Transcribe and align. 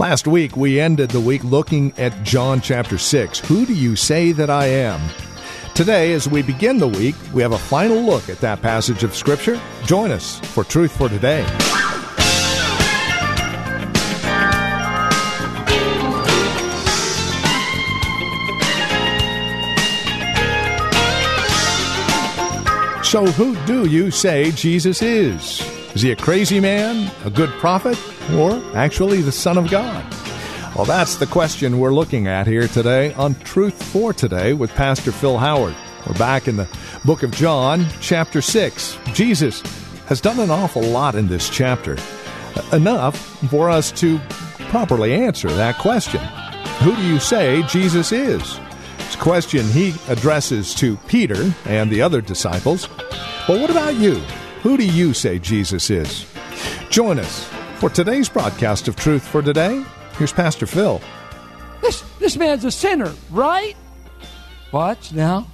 Last 0.00 0.26
week, 0.26 0.56
we 0.56 0.80
ended 0.80 1.10
the 1.10 1.20
week 1.20 1.44
looking 1.44 1.92
at 1.98 2.22
John 2.22 2.62
chapter 2.62 2.96
6. 2.96 3.40
Who 3.40 3.66
do 3.66 3.74
you 3.74 3.96
say 3.96 4.32
that 4.32 4.48
I 4.48 4.64
am? 4.64 4.98
Today, 5.74 6.14
as 6.14 6.26
we 6.26 6.40
begin 6.40 6.78
the 6.78 6.88
week, 6.88 7.14
we 7.34 7.42
have 7.42 7.52
a 7.52 7.58
final 7.58 8.00
look 8.00 8.30
at 8.30 8.38
that 8.38 8.62
passage 8.62 9.04
of 9.04 9.14
Scripture. 9.14 9.60
Join 9.84 10.10
us 10.10 10.40
for 10.40 10.64
Truth 10.64 10.96
for 10.96 11.10
Today. 11.10 11.44
So, 23.04 23.26
who 23.26 23.54
do 23.66 23.86
you 23.86 24.10
say 24.10 24.50
Jesus 24.52 25.02
is? 25.02 25.69
Is 25.94 26.02
he 26.02 26.12
a 26.12 26.16
crazy 26.16 26.60
man, 26.60 27.10
a 27.24 27.30
good 27.30 27.50
prophet, 27.58 27.98
or 28.34 28.62
actually 28.76 29.22
the 29.22 29.32
Son 29.32 29.58
of 29.58 29.68
God? 29.68 30.04
Well, 30.76 30.84
that's 30.84 31.16
the 31.16 31.26
question 31.26 31.80
we're 31.80 31.92
looking 31.92 32.28
at 32.28 32.46
here 32.46 32.68
today 32.68 33.12
on 33.14 33.34
Truth 33.40 33.82
for 33.90 34.12
Today 34.12 34.52
with 34.52 34.72
Pastor 34.76 35.10
Phil 35.10 35.36
Howard. 35.36 35.74
We're 36.06 36.14
back 36.14 36.46
in 36.46 36.54
the 36.54 36.68
book 37.04 37.24
of 37.24 37.32
John, 37.32 37.86
chapter 38.00 38.40
6. 38.40 38.98
Jesus 39.12 39.62
has 40.06 40.20
done 40.20 40.38
an 40.38 40.48
awful 40.48 40.82
lot 40.82 41.16
in 41.16 41.26
this 41.26 41.50
chapter, 41.50 41.96
uh, 42.54 42.76
enough 42.76 43.18
for 43.50 43.68
us 43.68 43.90
to 43.92 44.20
properly 44.68 45.12
answer 45.12 45.48
that 45.48 45.76
question. 45.78 46.20
Who 46.84 46.94
do 46.94 47.02
you 47.02 47.18
say 47.18 47.64
Jesus 47.64 48.12
is? 48.12 48.60
It's 49.00 49.16
a 49.16 49.18
question 49.18 49.66
he 49.66 49.94
addresses 50.06 50.72
to 50.76 50.96
Peter 51.08 51.52
and 51.64 51.90
the 51.90 52.00
other 52.00 52.20
disciples. 52.20 52.86
But 53.48 53.60
what 53.60 53.70
about 53.70 53.96
you? 53.96 54.22
Who 54.62 54.76
do 54.76 54.84
you 54.84 55.14
say 55.14 55.38
Jesus 55.38 55.88
is? 55.88 56.30
Join 56.90 57.18
us 57.18 57.48
for 57.78 57.88
today's 57.88 58.28
broadcast 58.28 58.88
of 58.88 58.96
Truth 58.96 59.26
for 59.26 59.40
Today. 59.40 59.82
Here's 60.18 60.34
Pastor 60.34 60.66
Phil. 60.66 61.00
This, 61.80 62.02
this 62.18 62.36
man's 62.36 62.66
a 62.66 62.70
sinner, 62.70 63.10
right? 63.30 63.74
Watch 64.70 65.14
now. 65.14 65.46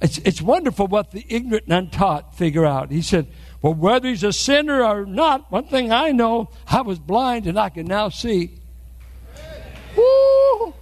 It's, 0.00 0.18
it's 0.18 0.40
wonderful 0.40 0.86
what 0.86 1.10
the 1.10 1.26
ignorant 1.28 1.64
and 1.64 1.86
untaught 1.86 2.36
figure 2.36 2.64
out. 2.64 2.92
He 2.92 3.02
said, 3.02 3.26
Well, 3.60 3.74
whether 3.74 4.08
he's 4.08 4.22
a 4.22 4.32
sinner 4.32 4.84
or 4.84 5.04
not, 5.04 5.50
one 5.50 5.64
thing 5.64 5.90
I 5.90 6.12
know, 6.12 6.48
I 6.68 6.82
was 6.82 7.00
blind 7.00 7.48
and 7.48 7.58
I 7.58 7.70
can 7.70 7.86
now 7.86 8.08
see. 8.08 8.60
Woo! 9.96 10.74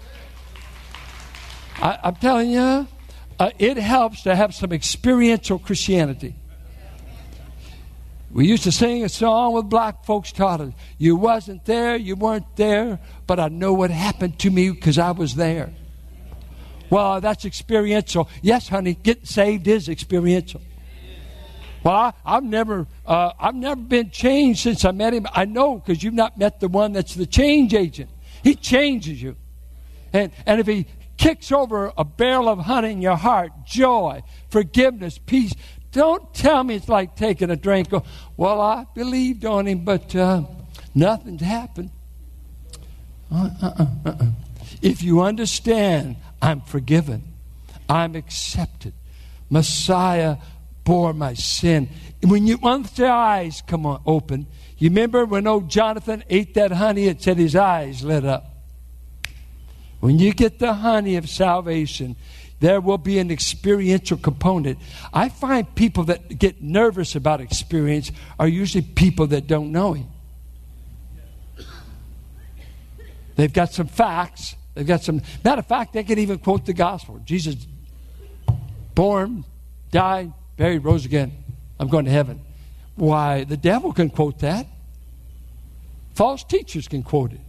I, 1.81 1.98
am 2.05 2.17
telling 2.17 2.51
you, 2.51 2.86
uh, 3.39 3.51
it 3.59 3.79
helps 3.79 4.25
to 4.25 4.36
have 4.36 4.55
some 4.55 4.75
experiential 4.75 5.59
Christianity. 5.59 6.34
We 8.33 8.47
used 8.47 8.63
to 8.65 8.73
sing 8.73 9.05
a 9.05 9.11
song 9.11 9.53
with 9.53 9.69
black 9.69 10.05
folks 10.05 10.33
taught 10.33 10.63
us. 10.63 10.73
You 10.97 11.17
wasn't 11.17 11.67
there, 11.67 11.97
you 11.97 12.17
weren't 12.17 12.57
there, 12.57 12.99
but 13.27 13.39
I 13.39 13.49
know 13.49 13.75
what 13.75 13.91
happened 13.91 14.39
to 14.41 14.51
me 14.51 14.71
because 14.71 14.99
I 14.99 15.11
was 15.11 15.35
there. 15.35 15.71
Well, 16.89 17.21
that's 17.21 17.45
experiential. 17.45 18.29
Yes, 18.41 18.69
honey, 18.69 18.95
getting 18.95 19.27
saved 19.27 19.69
is 19.69 19.89
experiential. 19.89 20.63
Well, 21.85 22.15
I, 22.25 22.35
have 22.35 22.45
never, 22.45 22.87
uh, 23.05 23.33
I've 23.39 23.55
never 23.55 23.81
been 23.81 24.11
changed 24.11 24.61
since 24.61 24.85
I 24.85 24.93
met 24.93 25.13
him. 25.13 25.27
I 25.33 25.45
know 25.45 25.77
because 25.77 26.03
you've 26.03 26.15
not 26.15 26.39
met 26.39 26.61
the 26.61 26.69
one 26.69 26.93
that's 26.93 27.15
the 27.15 27.27
change 27.27 27.75
agent. 27.75 28.09
He 28.43 28.55
changes 28.55 29.23
you, 29.23 29.37
and 30.13 30.33
and 30.47 30.61
if 30.61 30.67
he 30.67 30.87
kicks 31.17 31.53
over 31.53 31.93
a 31.97 32.05
barrel 32.05 32.49
of 32.49 32.59
honey 32.61 32.93
in 32.93 33.03
your 33.03 33.17
heart, 33.17 33.53
joy, 33.65 34.23
forgiveness, 34.49 35.19
peace, 35.19 35.55
don't 35.93 36.33
tell 36.35 36.65
me 36.65 36.75
it's 36.75 36.89
like 36.89 37.17
taking 37.17 37.51
a 37.51 37.57
drink. 37.57 37.91
Well, 38.37 38.61
I 38.61 38.87
believed 38.95 39.45
on 39.45 39.67
him, 39.67 39.85
but 39.85 40.15
uh, 40.17 40.43
nothing's 40.95 41.43
happened. 41.43 41.91
Uh, 43.31 43.51
uh, 43.62 43.75
uh, 43.79 43.87
uh, 44.05 44.27
if 44.81 45.03
you 45.03 45.20
understand, 45.20 46.17
I'm 46.41 46.61
forgiven, 46.63 47.23
I'm 47.89 48.15
accepted. 48.15 48.95
Messiah 49.48 50.39
bore 50.85 51.13
my 51.13 51.35
sin. 51.35 51.89
When 52.23 52.47
you 52.47 52.59
once 52.59 52.91
the 52.92 53.09
eyes 53.09 53.63
come 53.67 53.86
on 53.86 54.03
open, 54.07 54.47
you 54.79 54.89
remember 54.89 55.24
when 55.24 55.47
old 55.47 55.69
Jonathan 55.69 56.24
ate 56.29 56.55
that 56.55 56.73
honey, 56.73 57.07
it 57.07 57.23
said 57.23 57.36
his 57.36 57.55
eyes 57.55 58.03
lit 58.03 58.24
up. 58.24 58.48
When 60.01 60.19
you 60.19 60.33
get 60.33 60.59
the 60.59 60.74
honey 60.74 61.17
of 61.17 61.29
salvation, 61.29 62.17
there 62.62 62.80
will 62.80 62.96
be 62.96 63.18
an 63.18 63.33
experiential 63.33 64.17
component. 64.17 64.78
I 65.12 65.30
find 65.30 65.74
people 65.74 66.05
that 66.05 66.39
get 66.39 66.62
nervous 66.62 67.17
about 67.17 67.40
experience 67.40 68.12
are 68.39 68.46
usually 68.46 68.83
people 68.83 69.27
that 69.27 69.48
don't 69.48 69.73
know 69.73 69.95
Him. 69.95 70.06
They've 73.34 73.52
got 73.52 73.73
some 73.73 73.89
facts. 73.89 74.55
They've 74.74 74.86
got 74.86 75.02
some. 75.02 75.23
Matter 75.45 75.58
of 75.58 75.67
fact, 75.67 75.92
they 75.92 76.05
can 76.05 76.20
even 76.20 76.39
quote 76.39 76.64
the 76.64 76.73
gospel. 76.73 77.20
Jesus, 77.24 77.56
born, 78.94 79.44
died, 79.90 80.33
buried, 80.56 80.84
rose 80.84 81.05
again. 81.05 81.33
I'm 81.80 81.89
going 81.89 82.05
to 82.05 82.12
heaven. 82.12 82.40
Why, 82.94 83.42
the 83.42 83.56
devil 83.56 83.92
can 83.92 84.08
quote 84.08 84.39
that. 84.39 84.68
False 86.14 86.44
teachers 86.44 86.86
can 86.86 87.02
quote 87.02 87.33
it. 87.33 87.40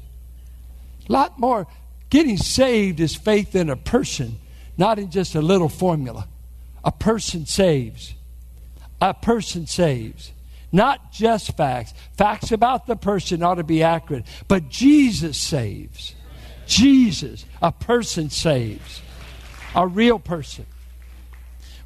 A 1.07 1.11
lot 1.11 1.37
more. 1.37 1.67
Getting 2.09 2.37
saved 2.37 2.99
is 2.99 3.15
faith 3.15 3.55
in 3.55 3.69
a 3.69 3.75
person 3.75 4.39
not 4.77 4.99
in 4.99 5.11
just 5.11 5.35
a 5.35 5.41
little 5.41 5.69
formula. 5.69 6.27
A 6.83 6.91
person 6.91 7.45
saves. 7.45 8.13
A 9.01 9.13
person 9.13 9.67
saves. 9.67 10.31
Not 10.71 11.11
just 11.11 11.55
facts. 11.55 11.93
Facts 12.17 12.51
about 12.51 12.87
the 12.87 12.95
person 12.95 13.43
ought 13.43 13.55
to 13.55 13.63
be 13.63 13.83
accurate, 13.83 14.25
but 14.47 14.69
Jesus 14.69 15.37
saves. 15.37 16.15
Jesus, 16.65 17.45
a 17.61 17.71
person 17.71 18.29
saves. 18.29 19.01
A 19.75 19.87
real 19.87 20.19
person. 20.19 20.65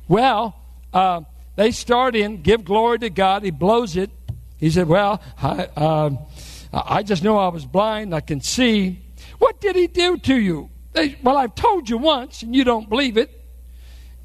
Well, 0.08 0.56
uh, 0.94 1.22
they 1.56 1.72
start 1.72 2.16
in, 2.16 2.42
give 2.42 2.64
glory 2.64 3.00
to 3.00 3.10
God. 3.10 3.44
He 3.44 3.52
blows 3.52 3.98
it. 3.98 4.10
He 4.58 4.70
said, 4.70 4.88
Well, 4.88 5.22
I, 5.42 5.68
uh, 5.76 6.12
I 6.72 7.04
just 7.04 7.24
know 7.24 7.38
I 7.38 7.50
was 7.50 7.66
blind. 7.66 8.16
I 8.16 8.22
can 8.22 8.42
see. 8.42 9.02
What 9.38 9.60
did 9.60 9.76
he 9.76 9.88
do 9.88 10.18
to 10.18 10.36
you? 10.36 10.70
They, 10.94 11.18
well, 11.22 11.38
I've 11.38 11.56
told 11.56 11.90
you 11.90 11.98
once, 11.98 12.42
and 12.42 12.56
you 12.56 12.64
don't 12.64 12.90
believe 12.90 13.18
it. 13.18 13.32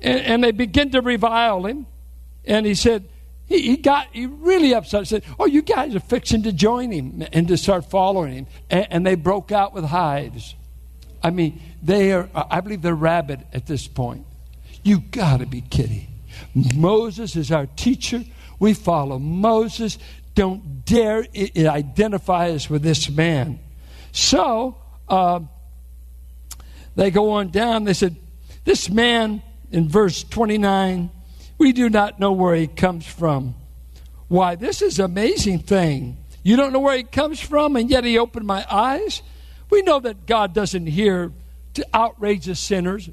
And, 0.01 0.21
and 0.21 0.45
they 0.45 0.53
begin 0.53 0.91
to 0.91 1.01
revile 1.01 1.67
him. 1.67 1.87
And 2.45 2.67
he 2.67 2.75
said, 2.75 3.09
he, 3.47 3.61
he, 3.63 3.77
got 3.77 4.09
he 4.13 4.27
really 4.27 4.75
upset. 4.75 5.03
He 5.03 5.07
said, 5.07 5.25
Oh, 5.39 5.47
you 5.47 5.63
guys 5.63 5.95
are 5.95 6.01
fixing 6.01 6.43
to 6.45 6.53
join 6.53 6.91
him 6.91 7.25
and 7.33 7.47
to 7.49 7.57
start 7.57 7.91
following 7.91 8.33
him. 8.33 8.47
And, 8.71 8.87
and 8.91 9.07
they 9.07 9.15
broke 9.15 9.53
out 9.53 9.75
with 9.75 9.85
hives. 9.85 10.55
I 11.23 11.31
mean, 11.31 11.61
they 11.83 12.13
are, 12.13 12.29
I 12.35 12.61
believe 12.61 12.83
they're 12.83 12.95
rabid 12.95 13.45
at 13.53 13.67
this 13.67 13.87
point. 13.87 14.27
You 14.83 15.01
got 15.01 15.41
to 15.41 15.47
be 15.47 15.61
kidding. 15.61 16.09
Moses 16.55 17.37
is 17.37 17.53
our 17.53 17.67
teacher. 17.67 18.25
We 18.59 18.75
follow 18.75 19.19
Moses. 19.19 19.99
Don't 20.35 20.85
dare 20.85 21.27
identify 21.37 22.51
us 22.51 22.69
with 22.71 22.83
this 22.83 23.11
man. 23.11 23.61
So, 24.13 24.77
uh, 25.09 25.41
they 26.95 27.11
go 27.11 27.31
on 27.31 27.49
down. 27.49 27.85
They 27.85 27.95
said, 27.95 28.17
This 28.65 28.91
man 28.91 29.43
in 29.71 29.89
verse 29.89 30.23
29, 30.25 31.11
we 31.59 31.73
do 31.73 31.89
not 31.89 32.21
know 32.21 32.33
where 32.33 32.55
he 32.55 32.67
comes 32.67 33.07
from. 33.07 33.55
Why, 34.29 34.55
this 34.55 34.83
is 34.83 34.99
amazing 34.99 35.61
thing. 35.61 36.17
You 36.43 36.57
don't 36.57 36.73
know 36.73 36.81
where 36.81 36.97
he 36.97 37.05
comes 37.05 37.41
from, 37.41 37.77
and 37.77 37.89
yet 37.91 38.05
he 38.05 38.19
opened 38.19 38.47
my 38.47 38.67
eyes. 38.71 39.23
We 39.71 39.83
know 39.83 40.01
that 40.01 40.27
God 40.27 40.55
doesn't 40.55 40.87
hear 40.87 41.33
to 41.75 41.87
outrageous 41.95 42.61
sinners. 42.61 43.09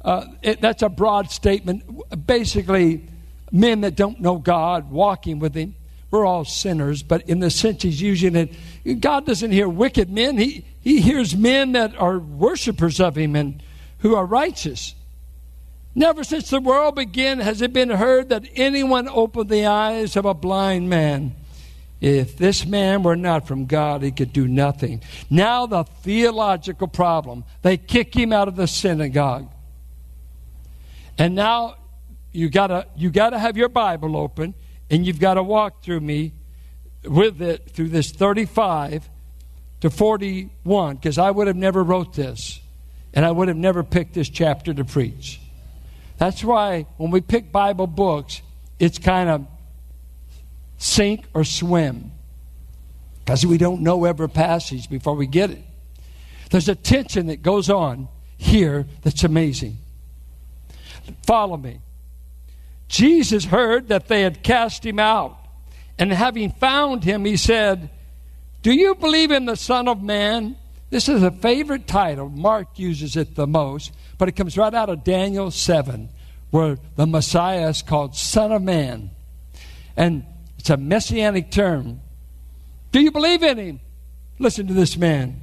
Uh, 0.00 0.26
it, 0.42 0.60
that's 0.60 0.82
a 0.82 0.88
broad 0.88 1.30
statement. 1.30 1.84
Basically, 2.26 3.04
men 3.50 3.80
that 3.82 3.96
don't 3.96 4.20
know 4.20 4.38
God 4.38 4.90
walking 4.90 5.38
with 5.38 5.54
him. 5.54 5.74
We're 6.10 6.24
all 6.24 6.44
sinners, 6.44 7.02
but 7.02 7.28
in 7.28 7.40
the 7.40 7.50
sense 7.50 7.82
he's 7.82 8.00
using 8.00 8.34
it, 8.34 9.00
God 9.00 9.26
doesn't 9.26 9.50
hear 9.50 9.68
wicked 9.68 10.10
men. 10.10 10.38
He, 10.38 10.64
he 10.80 11.00
hears 11.00 11.36
men 11.36 11.72
that 11.72 11.94
are 11.96 12.18
worshipers 12.18 12.98
of 12.98 13.16
him 13.16 13.36
and 13.36 13.62
who 13.98 14.14
are 14.14 14.24
righteous. 14.24 14.94
Never 15.94 16.24
since 16.24 16.48
the 16.48 16.60
world 16.60 16.94
began 16.94 17.40
has 17.40 17.60
it 17.60 17.72
been 17.72 17.90
heard 17.90 18.30
that 18.30 18.44
anyone 18.54 19.08
opened 19.08 19.50
the 19.50 19.66
eyes 19.66 20.16
of 20.16 20.24
a 20.24 20.34
blind 20.34 20.88
man. 20.88 21.34
If 22.00 22.36
this 22.38 22.64
man 22.64 23.02
were 23.02 23.16
not 23.16 23.48
from 23.48 23.66
God, 23.66 24.02
he 24.02 24.12
could 24.12 24.32
do 24.32 24.46
nothing. 24.46 25.02
Now, 25.28 25.66
the 25.66 25.82
theological 25.82 26.86
problem 26.86 27.44
they 27.62 27.76
kick 27.76 28.14
him 28.14 28.32
out 28.32 28.46
of 28.46 28.54
the 28.54 28.68
synagogue. 28.68 29.50
And 31.18 31.34
now 31.34 31.74
you 32.32 32.48
gotta 32.48 32.86
you 32.96 33.10
gotta 33.10 33.38
have 33.38 33.56
your 33.56 33.68
Bible 33.68 34.16
open 34.16 34.54
and 34.90 35.06
you've 35.06 35.20
got 35.20 35.34
to 35.34 35.42
walk 35.42 35.82
through 35.82 36.00
me 36.00 36.32
with 37.04 37.40
it 37.42 37.70
through 37.70 37.88
this 37.88 38.10
35 38.10 39.08
to 39.80 39.90
41 39.90 40.96
because 40.96 41.18
I 41.18 41.30
would 41.30 41.46
have 41.46 41.56
never 41.56 41.82
wrote 41.82 42.14
this 42.14 42.60
and 43.14 43.24
I 43.24 43.30
would 43.30 43.48
have 43.48 43.56
never 43.56 43.82
picked 43.82 44.14
this 44.14 44.28
chapter 44.28 44.74
to 44.74 44.84
preach. 44.84 45.40
That's 46.18 46.42
why 46.42 46.86
when 46.96 47.10
we 47.10 47.20
pick 47.20 47.52
Bible 47.52 47.86
books, 47.86 48.42
it's 48.78 48.98
kind 48.98 49.28
of 49.28 49.46
sink 50.78 51.24
or 51.34 51.44
swim 51.44 52.12
because 53.24 53.44
we 53.44 53.58
don't 53.58 53.82
know 53.82 54.04
every 54.04 54.28
passage 54.28 54.88
before 54.88 55.14
we 55.14 55.26
get 55.26 55.50
it. 55.50 55.62
There's 56.50 56.68
a 56.68 56.74
tension 56.74 57.26
that 57.26 57.42
goes 57.42 57.68
on 57.68 58.08
here 58.36 58.86
that's 59.02 59.22
amazing. 59.24 59.78
Follow 61.26 61.56
me. 61.56 61.80
Jesus 62.88 63.44
heard 63.44 63.88
that 63.88 64.08
they 64.08 64.22
had 64.22 64.42
cast 64.42 64.84
him 64.84 64.98
out, 64.98 65.38
and 65.98 66.12
having 66.12 66.50
found 66.52 67.04
him, 67.04 67.24
he 67.24 67.36
said, 67.36 67.90
Do 68.62 68.72
you 68.72 68.94
believe 68.94 69.30
in 69.30 69.44
the 69.44 69.56
Son 69.56 69.88
of 69.88 70.02
Man? 70.02 70.56
This 70.90 71.08
is 71.08 71.22
a 71.22 71.30
favorite 71.30 71.86
title. 71.86 72.30
Mark 72.30 72.78
uses 72.78 73.16
it 73.16 73.34
the 73.34 73.46
most, 73.46 73.92
but 74.16 74.28
it 74.28 74.32
comes 74.32 74.56
right 74.56 74.72
out 74.72 74.88
of 74.88 75.04
Daniel 75.04 75.50
7, 75.50 76.08
where 76.50 76.78
the 76.96 77.06
Messiah 77.06 77.68
is 77.68 77.82
called 77.82 78.16
Son 78.16 78.52
of 78.52 78.62
Man. 78.62 79.10
And 79.96 80.24
it's 80.58 80.70
a 80.70 80.76
messianic 80.76 81.50
term. 81.50 82.00
Do 82.90 83.00
you 83.00 83.10
believe 83.10 83.42
in 83.42 83.58
him? 83.58 83.80
Listen 84.38 84.66
to 84.68 84.74
this 84.74 84.96
man. 84.96 85.42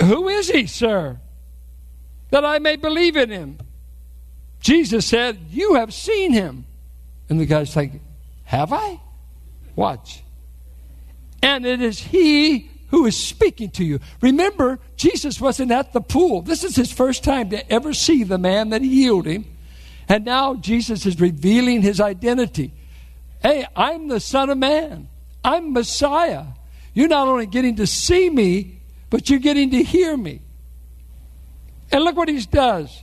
Who 0.00 0.28
is 0.28 0.48
he, 0.48 0.66
sir? 0.66 1.18
That 2.30 2.44
I 2.44 2.58
may 2.58 2.76
believe 2.76 3.16
in 3.16 3.30
him. 3.30 3.58
Jesus 4.60 5.06
said, 5.06 5.38
You 5.50 5.74
have 5.74 5.92
seen 5.92 6.32
him. 6.32 6.66
And 7.28 7.40
the 7.40 7.46
guy's 7.46 7.74
like, 7.74 7.92
Have 8.44 8.72
I? 8.72 9.00
Watch. 9.74 10.22
And 11.42 11.64
it 11.64 11.80
is 11.80 11.98
he 11.98 12.70
who 12.88 13.06
is 13.06 13.16
speaking 13.16 13.70
to 13.70 13.84
you. 13.84 14.00
Remember, 14.20 14.78
Jesus 14.96 15.40
wasn't 15.40 15.70
at 15.70 15.92
the 15.92 16.00
pool. 16.00 16.42
This 16.42 16.64
is 16.64 16.76
his 16.76 16.92
first 16.92 17.24
time 17.24 17.50
to 17.50 17.72
ever 17.72 17.94
see 17.94 18.24
the 18.24 18.38
man 18.38 18.70
that 18.70 18.82
healed 18.82 19.26
him. 19.26 19.46
And 20.08 20.24
now 20.24 20.56
Jesus 20.56 21.06
is 21.06 21.20
revealing 21.20 21.82
his 21.82 22.00
identity. 22.00 22.72
Hey, 23.42 23.66
I'm 23.76 24.08
the 24.08 24.20
Son 24.20 24.50
of 24.50 24.58
Man. 24.58 25.08
I'm 25.44 25.72
Messiah. 25.72 26.44
You're 26.92 27.08
not 27.08 27.28
only 27.28 27.46
getting 27.46 27.76
to 27.76 27.86
see 27.86 28.28
me, 28.28 28.80
but 29.08 29.30
you're 29.30 29.38
getting 29.38 29.70
to 29.70 29.82
hear 29.82 30.16
me. 30.16 30.42
And 31.92 32.04
look 32.04 32.16
what 32.16 32.28
he 32.28 32.40
does. 32.40 33.02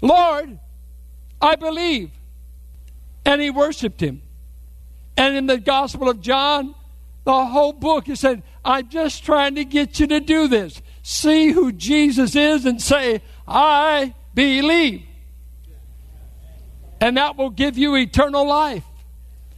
Lord, 0.00 0.58
I 1.40 1.56
believe. 1.56 2.10
And 3.24 3.40
he 3.40 3.50
worshiped 3.50 4.00
him. 4.00 4.22
And 5.16 5.36
in 5.36 5.46
the 5.46 5.58
Gospel 5.58 6.08
of 6.08 6.20
John, 6.20 6.74
the 7.24 7.46
whole 7.46 7.72
book, 7.72 8.06
he 8.06 8.14
said, 8.14 8.42
I'm 8.64 8.88
just 8.88 9.24
trying 9.24 9.56
to 9.56 9.64
get 9.64 9.98
you 9.98 10.06
to 10.06 10.20
do 10.20 10.46
this. 10.48 10.80
See 11.02 11.50
who 11.50 11.72
Jesus 11.72 12.36
is 12.36 12.64
and 12.66 12.80
say, 12.80 13.22
I 13.48 14.14
believe. 14.34 15.02
And 17.00 17.16
that 17.16 17.36
will 17.36 17.50
give 17.50 17.76
you 17.76 17.96
eternal 17.96 18.46
life. 18.46 18.84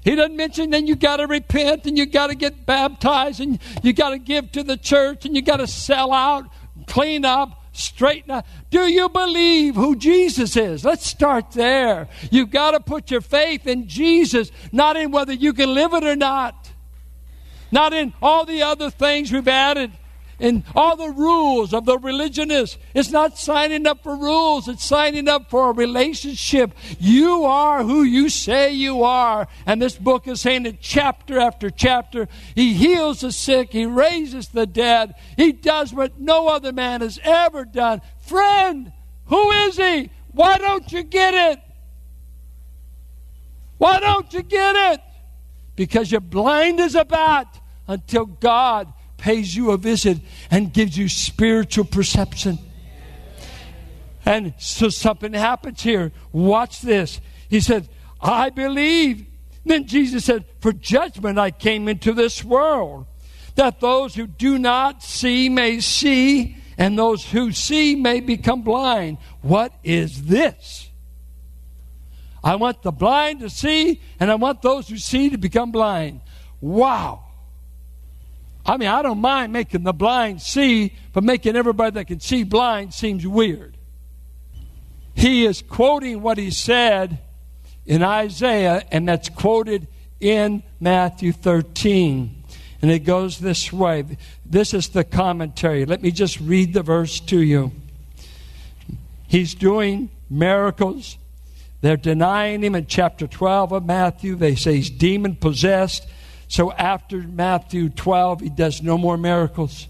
He 0.03 0.15
doesn't 0.15 0.37
mention 0.37 0.71
then 0.71 0.87
you 0.87 0.97
got 0.97 1.19
to 1.19 1.27
repent 1.27 1.87
and 1.87 1.99
you 1.99 2.07
got 2.07 2.29
to 2.29 2.35
get 2.35 2.65
baptized 2.65 3.41
and 3.41 3.59
you 3.83 3.93
got 3.93 4.11
to 4.11 4.19
give 4.19 4.51
to 4.53 4.63
the 4.63 4.77
church 4.77 5.27
and 5.27 5.37
you 5.37 5.43
got 5.43 5.59
to 5.59 5.67
sell 5.67 6.13
out, 6.13 6.47
clean 6.87 7.25
up, 7.25 7.58
straighten 7.79 8.31
up. 8.31 8.47
Do 8.71 8.91
you 8.91 9.09
believe 9.09 9.75
who 9.75 9.97
Jesus 9.97 10.57
is? 10.57 10.85
Let's 10.85 11.07
start 11.07 11.53
there. 11.53 12.09
You've 12.31 12.51
got 12.51 12.73
to 12.73 12.81
put 12.81 13.11
your 13.11 13.21
faith 13.21 13.67
in 13.67 13.87
Jesus, 13.89 14.51
not 14.73 14.97
in 14.97 15.11
whether 15.11 15.33
you 15.33 15.53
can 15.53 15.73
live 15.73 15.95
it 15.95 16.05
or 16.05 16.17
not, 16.17 16.71
not 17.71 17.93
in 17.93 18.13
all 18.21 18.45
the 18.45 18.63
other 18.63 18.91
things 18.91 19.33
we've 19.33 19.49
added 19.49 19.93
and 20.41 20.65
all 20.75 20.97
the 20.97 21.11
rules 21.11 21.75
of 21.75 21.85
the 21.85 21.99
religionists. 21.99 22.79
It's 22.95 23.11
not 23.11 23.39
signing 23.39 23.87
up 23.87 24.03
for 24.03 24.17
rules, 24.17 24.69
it's 24.69 24.85
signing 24.85 25.29
up 25.29 25.51
for 25.51 25.71
a 25.71 25.73
relationship. 25.73 26.73
You 26.99 27.45
are 27.45 27.83
who 27.83 28.03
you 28.03 28.29
say 28.29 28.73
you 28.73 29.03
are. 29.03 29.49
And 29.67 29.83
this 29.83 29.97
book 29.97 30.29
is 30.29 30.41
saying 30.41 30.67
it 30.67 30.81
chapter 30.81 31.39
after 31.39 31.71
chapter. 31.71 32.29
He 32.55 32.75
heals 32.75 33.21
the 33.21 33.33
sick, 33.33 33.73
He 33.73 33.87
raises 33.87 34.49
the 34.49 34.67
dead, 34.67 35.15
He 35.37 35.53
does 35.53 35.93
what 35.93 36.21
no 36.21 36.49
other 36.49 36.73
man 36.73 37.01
has 37.01 37.19
ever 37.23 37.65
done. 37.65 38.01
Friend, 38.21 38.93
who 39.27 39.51
is 39.51 39.77
He? 39.77 40.11
Why 40.33 40.59
don't 40.59 40.91
you 40.93 41.03
get 41.03 41.35
it? 41.35 41.61
Why 43.79 44.01
don't 44.01 44.33
you 44.33 44.43
get 44.43 44.77
it? 44.93 45.01
Because 45.77 46.11
you're 46.11 46.21
blind 46.21 46.81
as 46.81 46.97
a 46.97 47.05
bat 47.05 47.61
until 47.87 48.27
God 48.27 48.93
pays 49.19 49.55
you 49.55 49.73
a 49.73 49.77
visit 49.77 50.19
and 50.51 50.73
gives 50.73 50.97
you 50.97 51.09
spiritual 51.09 51.85
perception. 51.85 52.59
And 54.25 54.55
so 54.59 54.89
something 54.89 55.33
happens 55.33 55.83
here. 55.83 56.13
Watch 56.33 56.81
this. 56.81 57.21
He 57.49 57.61
said, 57.61 57.89
I 58.21 58.51
believe. 58.51 59.27
Then 59.65 59.87
Jesus 59.87 60.25
said, 60.25 60.45
For 60.61 60.73
judgment 60.73 61.39
I 61.39 61.51
came 61.51 61.89
into 61.89 62.13
this 62.13 62.43
world, 62.43 63.07
that 63.55 63.81
those 63.81 64.15
who 64.15 64.27
do 64.27 64.59
not 64.59 65.03
see 65.03 65.49
may 65.49 65.81
see, 65.81 66.57
and 66.79 66.99
those 66.99 67.25
who 67.31 67.53
see 67.53 67.97
may 67.97 68.21
become 68.21 68.63
blind. 68.63 69.19
What 69.43 69.73
is 69.83 70.25
this? 70.25 70.89
I 72.43 72.57
want 72.57 72.83
the 72.83 72.93
blind 72.93 73.41
to 73.41 73.51
see, 73.51 74.01
and 74.21 74.31
I 74.31 74.37
want 74.37 74.63
those 74.63 74.89
who 74.89 74.97
see 74.97 75.31
to 75.31 75.39
become 75.39 75.73
blind. 75.73 76.21
Wow. 76.61 77.25
I 78.69 78.77
mean, 78.77 78.89
I 78.89 79.01
don't 79.01 79.21
mind 79.21 79.51
making 79.51 79.83
the 79.85 79.95
blind 79.95 80.43
see, 80.43 80.93
but 81.15 81.25
making 81.25 81.57
everybody 81.57 81.93
that 81.93 82.07
can 82.07 82.21
see 82.21 82.45
blind 82.45 82.93
seems 82.93 83.27
weird. 83.27 83.79
He 85.15 85.47
is 85.47 85.63
quoting 85.63 86.21
what 86.21 86.37
he 86.37 86.51
said 86.51 87.19
in 87.87 88.03
Isaiah, 88.03 88.85
and 88.93 89.09
that's 89.09 89.31
quoted 89.31 89.89
in 90.21 90.63
Matthew 90.79 91.33
13. 91.33 92.45
And 92.83 92.91
it 92.91 93.01
goes 93.01 93.39
this 93.39 93.73
way. 93.73 94.05
This 94.45 94.75
is 94.75 94.91
the 94.91 95.03
commentary. 95.03 95.87
Let 95.87 96.03
me 96.03 96.11
just 96.11 96.39
read 96.39 96.75
the 96.75 96.83
verse 96.83 97.21
to 97.21 97.41
you. 97.41 97.73
He's 99.27 99.55
doing 99.55 100.11
miracles. 100.29 101.17
They're 101.81 101.97
denying 101.97 102.63
him 102.63 102.75
in 102.75 102.87
chapter 102.87 103.27
12 103.27 103.73
of 103.73 103.87
Matthew. 103.87 104.37
They 104.37 104.57
say 104.57 104.77
he's 104.77 104.91
demon 104.91 105.37
possessed. 105.37 106.07
So 106.49 106.73
after 106.73 107.19
Matthew 107.19 107.91
12, 107.91 108.41
he 108.41 108.49
does 108.49 108.83
no 108.83 108.97
more 108.97 109.17
miracles. 109.17 109.87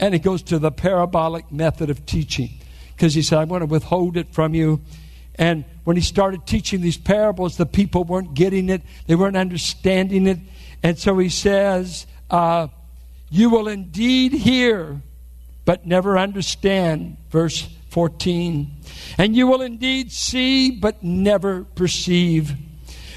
And 0.00 0.12
he 0.12 0.20
goes 0.20 0.42
to 0.42 0.58
the 0.58 0.72
parabolic 0.72 1.50
method 1.52 1.88
of 1.88 2.04
teaching 2.04 2.50
because 2.94 3.14
he 3.14 3.22
said, 3.22 3.38
I 3.38 3.44
want 3.44 3.62
to 3.62 3.66
withhold 3.66 4.16
it 4.16 4.28
from 4.32 4.54
you. 4.54 4.80
And 5.36 5.64
when 5.84 5.96
he 5.96 6.02
started 6.02 6.46
teaching 6.46 6.80
these 6.80 6.98
parables, 6.98 7.56
the 7.56 7.66
people 7.66 8.04
weren't 8.04 8.34
getting 8.34 8.68
it, 8.68 8.82
they 9.06 9.14
weren't 9.14 9.36
understanding 9.36 10.26
it. 10.26 10.38
And 10.82 10.98
so 10.98 11.16
he 11.18 11.28
says, 11.28 12.06
uh, 12.28 12.68
You 13.30 13.50
will 13.50 13.68
indeed 13.68 14.32
hear, 14.32 15.00
but 15.64 15.86
never 15.86 16.18
understand. 16.18 17.16
Verse 17.30 17.68
14. 17.90 18.70
And 19.18 19.36
you 19.36 19.46
will 19.46 19.62
indeed 19.62 20.10
see, 20.10 20.72
but 20.72 21.02
never 21.02 21.64
perceive. 21.64 22.54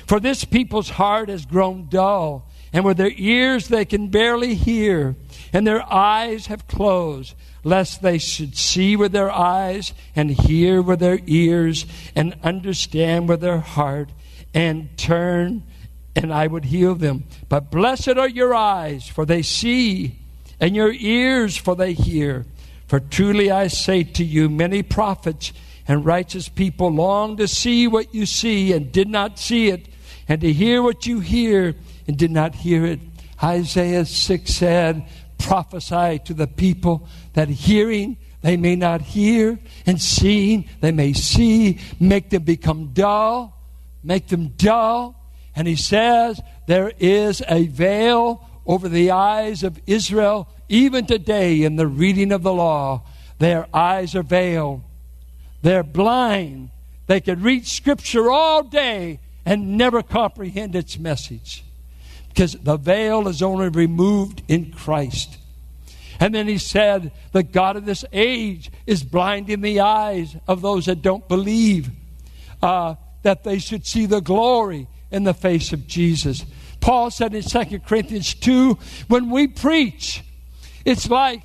For 0.06 0.20
this 0.20 0.46
people's 0.46 0.90
heart 0.90 1.30
has 1.30 1.46
grown 1.46 1.88
dull 1.90 2.47
and 2.74 2.84
with 2.84 2.98
their 2.98 3.12
ears 3.16 3.68
they 3.68 3.86
can 3.86 4.10
barely 4.10 4.56
hear, 4.56 5.16
and 5.54 5.66
their 5.66 5.82
eyes 5.92 6.48
have 6.48 6.68
closed, 6.68 7.34
lest 7.64 8.02
they 8.02 8.18
should 8.18 8.58
see 8.58 8.96
with 8.96 9.12
their 9.12 9.32
eyes, 9.32 9.94
and 10.16 10.32
hear 10.32 10.82
with 10.82 11.00
their 11.00 11.20
ears, 11.26 11.86
and 12.16 12.36
understand 12.44 13.30
with 13.30 13.42
their 13.42 13.60
heart, 13.60 14.10
and 14.54 14.98
turn, 14.98 15.64
and 16.16 16.34
I 16.34 16.48
would 16.48 16.66
heal 16.66 16.96
them. 16.96 17.26
But 17.50 17.72
blessed 17.72 18.18
are 18.18 18.30
your 18.30 18.54
eyes, 18.54 19.08
for 19.08 19.26
they 19.26 19.42
see, 19.42 20.20
and 20.60 20.76
your 20.76 20.92
ears, 20.92 21.58
for 21.58 21.76
they 21.76 21.94
hear. 21.94 22.46
For 22.88 23.00
truly 23.00 23.52
I 23.52 23.68
say 23.68 24.04
to 24.04 24.24
you, 24.24 24.50
many 24.50 24.82
prophets 24.82 25.54
and 25.88 26.06
righteous 26.06 26.50
people 26.50 26.90
long 26.90 27.38
to 27.38 27.48
see 27.48 27.88
what 27.88 28.14
you 28.14 28.26
see, 28.26 28.74
and 28.74 28.92
did 28.92 29.08
not 29.08 29.40
see 29.40 29.70
it, 29.70 29.88
and 30.28 30.42
to 30.42 30.52
hear 30.52 30.82
what 30.82 31.06
you 31.06 31.20
hear 31.20 31.76
and 32.08 32.18
did 32.18 32.32
not 32.32 32.56
hear 32.56 32.86
it. 32.86 33.00
Isaiah 33.44 34.06
6 34.06 34.54
said, 34.54 35.08
Prophesy 35.38 36.20
to 36.26 36.34
the 36.34 36.48
people 36.48 37.08
that 37.34 37.50
hearing 37.50 38.18
they 38.42 38.56
may 38.56 38.76
not 38.76 39.02
hear, 39.02 39.60
and 39.86 40.02
seeing 40.02 40.70
they 40.80 40.92
may 40.92 41.14
see, 41.14 41.80
make 42.00 42.30
them 42.30 42.44
become 42.44 42.92
dull, 42.94 43.60
make 44.04 44.28
them 44.28 44.54
dull. 44.58 45.16
And 45.56 45.68
he 45.68 45.76
says, 45.76 46.40
There 46.68 46.92
is 47.00 47.42
a 47.48 47.68
veil 47.68 48.48
over 48.66 48.88
the 48.88 49.12
eyes 49.12 49.64
of 49.64 49.80
Israel, 49.88 50.48
even 50.70 51.06
today 51.06 51.64
in 51.64 51.78
the 51.78 51.88
reading 51.88 52.32
of 52.32 52.44
the 52.44 52.54
law. 52.54 53.04
Their 53.40 53.68
eyes 53.74 54.16
are 54.16 54.24
veiled, 54.24 54.84
they're 55.62 55.84
blind. 55.84 56.72
They 57.08 57.22
could 57.22 57.42
read 57.42 57.66
Scripture 57.66 58.30
all 58.30 58.64
day 58.64 59.22
and 59.46 59.78
never 59.78 60.04
comprehend 60.04 60.76
its 60.76 61.00
message 61.00 61.64
because 62.38 62.54
the 62.54 62.78
veil 62.78 63.28
is 63.28 63.42
only 63.42 63.68
removed 63.68 64.44
in 64.48 64.72
Christ. 64.72 65.40
And 66.20 66.36
then 66.36 66.48
he 66.48 66.60
said, 66.60 67.12
The 67.32 67.42
God 67.42 67.78
of 67.78 67.86
this 67.86 68.06
age 68.14 68.70
is 68.86 69.04
blinding 69.04 69.62
the 69.62 69.80
eyes 69.80 70.38
of 70.48 70.62
those 70.62 70.86
that 70.86 71.02
don't 71.02 71.28
believe, 71.28 71.90
uh, 72.62 72.94
that 73.24 73.44
they 73.44 73.58
should 73.58 73.88
see 73.88 74.06
the 74.06 74.22
glory 74.22 74.88
in 75.10 75.24
the 75.24 75.34
face 75.34 75.74
of 75.74 75.88
Jesus. 75.88 76.46
Paul 76.80 77.10
said 77.10 77.34
in 77.34 77.42
2 77.42 77.80
Corinthians 77.80 78.36
2 78.36 78.78
when 79.08 79.32
we 79.32 79.48
preach, 79.48 80.24
it's 80.86 81.10
like 81.10 81.42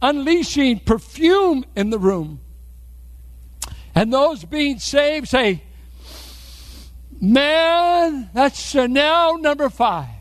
unleashing 0.00 0.78
perfume 0.78 1.66
in 1.76 1.90
the 1.90 1.98
room. 1.98 2.40
And 3.94 4.10
those 4.10 4.46
being 4.46 4.78
saved 4.78 5.28
say, 5.28 5.64
Man, 7.20 8.30
that's 8.32 8.58
Chanel 8.58 9.36
number 9.36 9.68
five. 9.68 10.19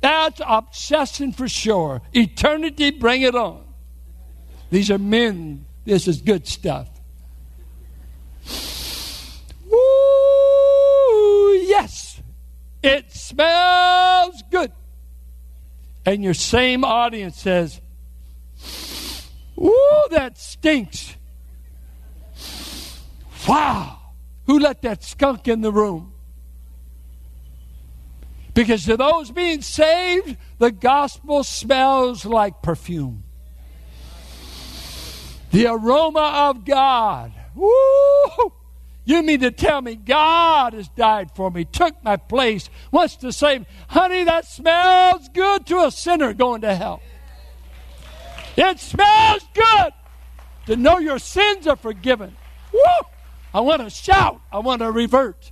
That's 0.00 0.40
obsession 0.46 1.32
for 1.32 1.48
sure. 1.48 2.00
Eternity, 2.12 2.90
bring 2.90 3.22
it 3.22 3.34
on. 3.34 3.64
These 4.70 4.90
are 4.90 4.98
men. 4.98 5.66
This 5.84 6.08
is 6.08 6.20
good 6.22 6.46
stuff. 6.46 6.88
Ooh, 9.72 11.64
yes, 11.66 12.20
it 12.82 13.12
smells 13.12 14.42
good. 14.50 14.72
And 16.06 16.24
your 16.24 16.34
same 16.34 16.84
audience 16.84 17.38
says, 17.38 17.80
Ooh, 19.58 20.04
that 20.10 20.38
stinks. 20.38 21.16
Wow. 23.46 23.98
Who 24.46 24.58
let 24.58 24.82
that 24.82 25.04
skunk 25.04 25.46
in 25.48 25.60
the 25.60 25.72
room? 25.72 26.12
Because 28.54 28.84
to 28.86 28.96
those 28.96 29.30
being 29.30 29.62
saved, 29.62 30.36
the 30.58 30.70
gospel 30.70 31.44
smells 31.44 32.24
like 32.24 32.62
perfume. 32.62 33.24
The 35.50 35.66
aroma 35.66 36.50
of 36.50 36.64
God. 36.64 37.32
Woo! 37.54 38.52
You 39.04 39.22
mean 39.22 39.40
to 39.40 39.50
tell 39.50 39.80
me 39.80 39.96
God 39.96 40.72
has 40.72 40.88
died 40.88 41.30
for 41.34 41.50
me, 41.50 41.64
took 41.64 42.02
my 42.04 42.16
place, 42.16 42.70
wants 42.92 43.16
to 43.16 43.32
say, 43.32 43.66
honey, 43.88 44.24
that 44.24 44.46
smells 44.46 45.28
good 45.30 45.66
to 45.66 45.84
a 45.84 45.90
sinner 45.90 46.32
going 46.32 46.60
to 46.60 46.74
hell. 46.74 47.02
It 48.56 48.78
smells 48.78 49.42
good 49.54 49.92
to 50.66 50.76
know 50.76 50.98
your 50.98 51.18
sins 51.18 51.66
are 51.66 51.76
forgiven. 51.76 52.36
Woo! 52.72 52.80
I 53.52 53.60
want 53.60 53.82
to 53.82 53.90
shout. 53.90 54.40
I 54.52 54.58
want 54.60 54.80
to 54.80 54.90
revert. 54.90 55.50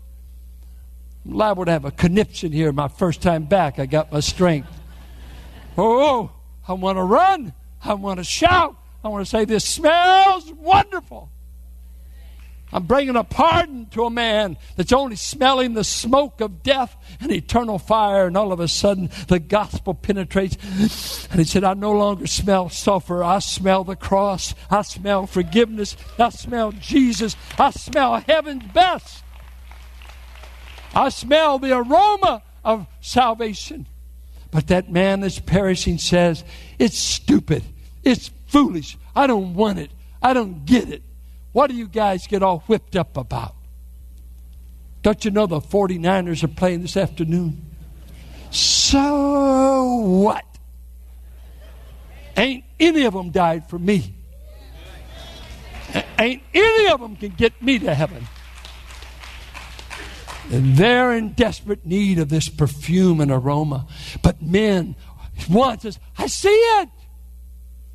I'm 1.28 1.34
liable 1.34 1.66
to 1.66 1.70
have 1.72 1.84
a 1.84 1.90
conniption 1.90 2.52
here 2.52 2.72
my 2.72 2.88
first 2.88 3.20
time 3.20 3.44
back. 3.44 3.78
I 3.78 3.84
got 3.84 4.10
my 4.10 4.20
strength. 4.20 4.70
Oh, 5.76 6.30
I 6.66 6.72
want 6.72 6.96
to 6.96 7.02
run. 7.02 7.52
I 7.84 7.94
want 7.94 8.18
to 8.18 8.24
shout. 8.24 8.76
I 9.04 9.08
want 9.08 9.26
to 9.26 9.30
say, 9.30 9.44
This 9.44 9.64
smells 9.64 10.50
wonderful. 10.54 11.30
I'm 12.72 12.84
bringing 12.84 13.16
a 13.16 13.24
pardon 13.24 13.86
to 13.90 14.04
a 14.04 14.10
man 14.10 14.56
that's 14.76 14.92
only 14.92 15.16
smelling 15.16 15.74
the 15.74 15.84
smoke 15.84 16.40
of 16.40 16.62
death 16.62 16.96
and 17.20 17.30
eternal 17.30 17.78
fire, 17.78 18.26
and 18.26 18.36
all 18.36 18.52
of 18.52 18.60
a 18.60 18.68
sudden 18.68 19.10
the 19.28 19.38
gospel 19.38 19.94
penetrates. 19.94 21.26
And 21.30 21.38
he 21.38 21.44
said, 21.44 21.64
I 21.64 21.74
no 21.74 21.92
longer 21.92 22.26
smell 22.26 22.70
sulfur. 22.70 23.22
I 23.22 23.38
smell 23.40 23.84
the 23.84 23.96
cross. 23.96 24.54
I 24.70 24.82
smell 24.82 25.26
forgiveness. 25.26 25.96
I 26.18 26.30
smell 26.30 26.72
Jesus. 26.72 27.36
I 27.58 27.70
smell 27.70 28.16
heaven's 28.16 28.64
best. 28.72 29.24
I 30.94 31.08
smell 31.10 31.58
the 31.58 31.76
aroma 31.76 32.42
of 32.64 32.86
salvation. 33.00 33.86
But 34.50 34.68
that 34.68 34.90
man 34.90 35.20
that's 35.20 35.38
perishing 35.38 35.98
says, 35.98 36.44
It's 36.78 36.98
stupid. 36.98 37.62
It's 38.02 38.30
foolish. 38.46 38.96
I 39.14 39.26
don't 39.26 39.54
want 39.54 39.78
it. 39.78 39.90
I 40.22 40.32
don't 40.32 40.64
get 40.64 40.88
it. 40.88 41.02
What 41.52 41.70
do 41.70 41.76
you 41.76 41.88
guys 41.88 42.26
get 42.26 42.42
all 42.42 42.60
whipped 42.60 42.96
up 42.96 43.16
about? 43.16 43.54
Don't 45.02 45.24
you 45.24 45.30
know 45.30 45.46
the 45.46 45.60
49ers 45.60 46.42
are 46.42 46.48
playing 46.48 46.82
this 46.82 46.96
afternoon? 46.96 47.64
So 48.50 49.96
what? 50.04 50.44
Ain't 52.36 52.64
any 52.78 53.04
of 53.04 53.14
them 53.14 53.30
died 53.30 53.68
for 53.68 53.78
me. 53.78 54.14
Ain't 56.18 56.42
any 56.54 56.88
of 56.88 57.00
them 57.00 57.16
can 57.16 57.30
get 57.30 57.60
me 57.62 57.78
to 57.78 57.94
heaven. 57.94 58.26
They're 60.50 61.12
in 61.12 61.32
desperate 61.32 61.84
need 61.84 62.18
of 62.18 62.28
this 62.28 62.48
perfume 62.48 63.20
and 63.20 63.30
aroma. 63.30 63.86
But 64.22 64.40
men, 64.40 64.96
one 65.46 65.78
says, 65.78 65.98
I 66.16 66.26
see 66.26 66.48
it. 66.48 66.88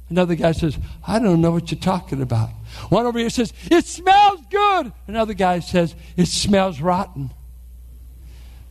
Another 0.10 0.36
guy 0.36 0.52
says, 0.52 0.78
I 1.08 1.20
don't 1.20 1.42
know 1.42 1.52
what 1.52 1.72
you're 1.72 1.80
talking 1.80 2.22
about. 2.22 2.50
One 2.90 3.06
over 3.06 3.18
here 3.18 3.30
says, 3.30 3.54
It 3.72 3.86
smells 3.86 4.42
good. 4.50 4.94
Another 5.08 5.34
guy 5.34 5.60
says, 5.60 5.96
It 6.16 6.28
smells 6.28 6.80
rotten. 6.80 7.32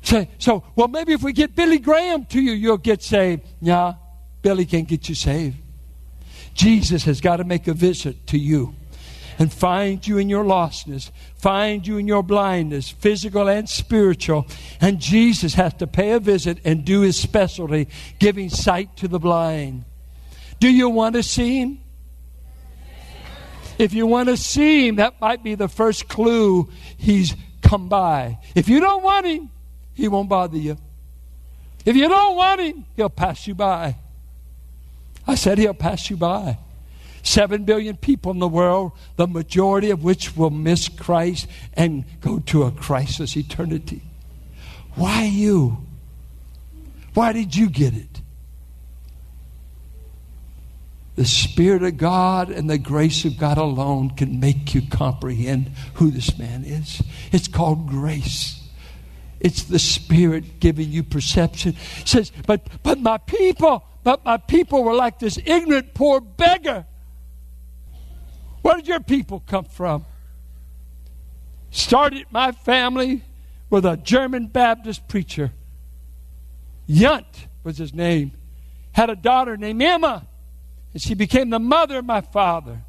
So, 0.02 0.26
so, 0.38 0.64
well, 0.76 0.88
maybe 0.88 1.12
if 1.12 1.22
we 1.22 1.32
get 1.32 1.54
Billy 1.54 1.78
Graham 1.78 2.24
to 2.26 2.40
you, 2.40 2.52
you'll 2.52 2.78
get 2.78 3.02
saved. 3.02 3.42
Yeah, 3.60 3.94
Billy 4.42 4.66
can't 4.66 4.86
get 4.86 5.08
you 5.08 5.14
saved. 5.14 5.56
Jesus 6.54 7.04
has 7.04 7.20
got 7.20 7.36
to 7.36 7.44
make 7.44 7.66
a 7.66 7.72
visit 7.72 8.26
to 8.28 8.38
you 8.38 8.74
and 9.42 9.52
find 9.52 10.06
you 10.06 10.18
in 10.18 10.28
your 10.28 10.44
lostness, 10.44 11.10
find 11.34 11.84
you 11.84 11.98
in 11.98 12.06
your 12.06 12.22
blindness, 12.22 12.88
physical 12.88 13.48
and 13.48 13.68
spiritual. 13.68 14.46
And 14.80 15.00
Jesus 15.00 15.54
has 15.54 15.74
to 15.74 15.88
pay 15.88 16.12
a 16.12 16.20
visit 16.20 16.58
and 16.64 16.84
do 16.84 17.00
his 17.00 17.18
specialty, 17.18 17.88
giving 18.20 18.50
sight 18.50 18.96
to 18.98 19.08
the 19.08 19.18
blind. 19.18 19.84
Do 20.60 20.70
you 20.70 20.88
want 20.88 21.16
to 21.16 21.24
see 21.24 21.58
him? 21.58 21.80
If 23.78 23.92
you 23.94 24.06
want 24.06 24.28
to 24.28 24.36
see 24.36 24.86
him, 24.86 24.96
that 24.96 25.20
might 25.20 25.42
be 25.42 25.56
the 25.56 25.66
first 25.66 26.06
clue 26.06 26.70
he's 26.96 27.34
come 27.62 27.88
by. 27.88 28.38
If 28.54 28.68
you 28.68 28.78
don't 28.78 29.02
want 29.02 29.26
him, 29.26 29.50
he 29.92 30.06
won't 30.06 30.28
bother 30.28 30.56
you. 30.56 30.78
If 31.84 31.96
you 31.96 32.08
don't 32.08 32.36
want 32.36 32.60
him, 32.60 32.84
he'll 32.94 33.10
pass 33.10 33.48
you 33.48 33.56
by. 33.56 33.96
I 35.26 35.34
said 35.34 35.58
he'll 35.58 35.74
pass 35.74 36.10
you 36.10 36.16
by. 36.16 36.58
Seven 37.22 37.64
billion 37.64 37.96
people 37.96 38.32
in 38.32 38.40
the 38.40 38.48
world, 38.48 38.92
the 39.16 39.28
majority 39.28 39.90
of 39.90 40.02
which 40.02 40.36
will 40.36 40.50
miss 40.50 40.88
Christ 40.88 41.46
and 41.74 42.04
go 42.20 42.40
to 42.40 42.64
a 42.64 42.72
crisis 42.72 43.36
eternity. 43.36 44.02
Why 44.94 45.24
you? 45.24 45.86
Why 47.14 47.32
did 47.32 47.54
you 47.54 47.70
get 47.70 47.94
it? 47.94 48.20
The 51.14 51.24
Spirit 51.26 51.82
of 51.82 51.98
God 51.98 52.48
and 52.50 52.68
the 52.68 52.78
grace 52.78 53.24
of 53.24 53.38
God 53.38 53.58
alone 53.58 54.10
can 54.10 54.40
make 54.40 54.74
you 54.74 54.82
comprehend 54.82 55.70
who 55.94 56.10
this 56.10 56.38
man 56.38 56.64
is. 56.64 57.02
It's 57.30 57.48
called 57.48 57.86
grace. 57.86 58.66
It's 59.38 59.64
the 59.64 59.78
Spirit 59.78 60.58
giving 60.58 60.90
you 60.90 61.02
perception. 61.02 61.76
It 62.00 62.08
says, 62.08 62.32
but 62.46 62.66
but 62.82 62.98
my 62.98 63.18
people, 63.18 63.84
but 64.02 64.24
my 64.24 64.38
people 64.38 64.84
were 64.84 64.94
like 64.94 65.18
this 65.18 65.38
ignorant 65.44 65.94
poor 65.94 66.20
beggar. 66.20 66.86
Where 68.62 68.76
did 68.76 68.88
your 68.88 69.00
people 69.00 69.42
come 69.46 69.64
from? 69.64 70.06
Started 71.70 72.26
my 72.30 72.52
family 72.52 73.22
with 73.70 73.84
a 73.84 73.96
German 73.96 74.46
Baptist 74.46 75.08
preacher. 75.08 75.52
Yunt 76.88 77.46
was 77.64 77.78
his 77.78 77.94
name. 77.94 78.32
Had 78.92 79.10
a 79.10 79.16
daughter 79.16 79.56
named 79.56 79.82
Emma. 79.82 80.26
And 80.92 81.02
she 81.02 81.14
became 81.14 81.50
the 81.50 81.58
mother 81.58 81.98
of 81.98 82.04
my 82.04 82.20
father. 82.20 82.82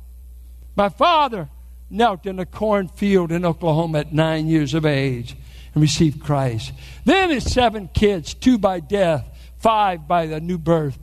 My 0.75 0.89
father 0.89 1.49
knelt 1.89 2.25
in 2.25 2.39
a 2.39 2.45
cornfield 2.45 3.31
in 3.31 3.45
Oklahoma 3.45 3.99
at 3.99 4.13
nine 4.13 4.47
years 4.47 4.73
of 4.73 4.85
age 4.85 5.37
and 5.73 5.81
received 5.81 6.21
Christ. 6.21 6.73
Then 7.05 7.29
his 7.29 7.51
seven 7.51 7.89
kids, 7.93 8.33
two 8.33 8.57
by 8.57 8.79
death, 8.79 9.27
five 9.59 10.07
by 10.07 10.25
the 10.25 10.41
new 10.41 10.57
birth, 10.57 10.97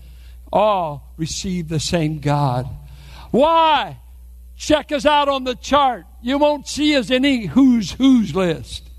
all 0.52 1.14
received 1.16 1.68
the 1.68 1.80
same 1.80 2.18
God. 2.18 2.68
Why? 3.30 3.98
Check 4.60 4.92
us 4.92 5.06
out 5.06 5.26
on 5.30 5.44
the 5.44 5.54
chart. 5.54 6.04
You 6.20 6.36
won't 6.36 6.68
see 6.68 6.94
us 6.94 7.08
in 7.08 7.24
any 7.24 7.46
who's 7.46 7.92
who's 7.92 8.34
list. 8.34 8.90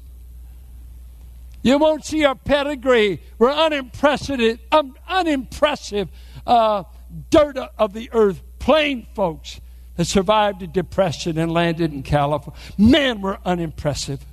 You 1.61 1.77
won't 1.77 2.03
see 2.03 2.25
our 2.25 2.33
pedigree. 2.33 3.21
We're 3.37 3.51
unimpressive, 3.51 4.57
um, 4.71 4.95
unimpressive 5.07 6.09
uh, 6.47 6.85
dirt 7.29 7.57
of 7.77 7.93
the 7.93 8.09
earth, 8.11 8.41
plain 8.57 9.05
folks 9.13 9.61
that 9.97 10.05
survived 10.05 10.61
the 10.61 10.67
depression 10.67 11.37
and 11.37 11.51
landed 11.53 11.93
in 11.93 12.01
California. 12.01 12.59
Man, 12.75 13.21
we're 13.21 13.37
unimpressive. 13.45 14.25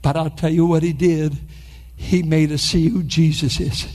But 0.00 0.16
I'll 0.16 0.30
tell 0.30 0.52
you 0.52 0.64
what 0.64 0.84
he 0.84 0.92
did. 0.92 1.36
He 1.96 2.22
made 2.22 2.52
us 2.52 2.62
see 2.62 2.88
who 2.88 3.02
Jesus 3.02 3.58
is. 3.58 3.88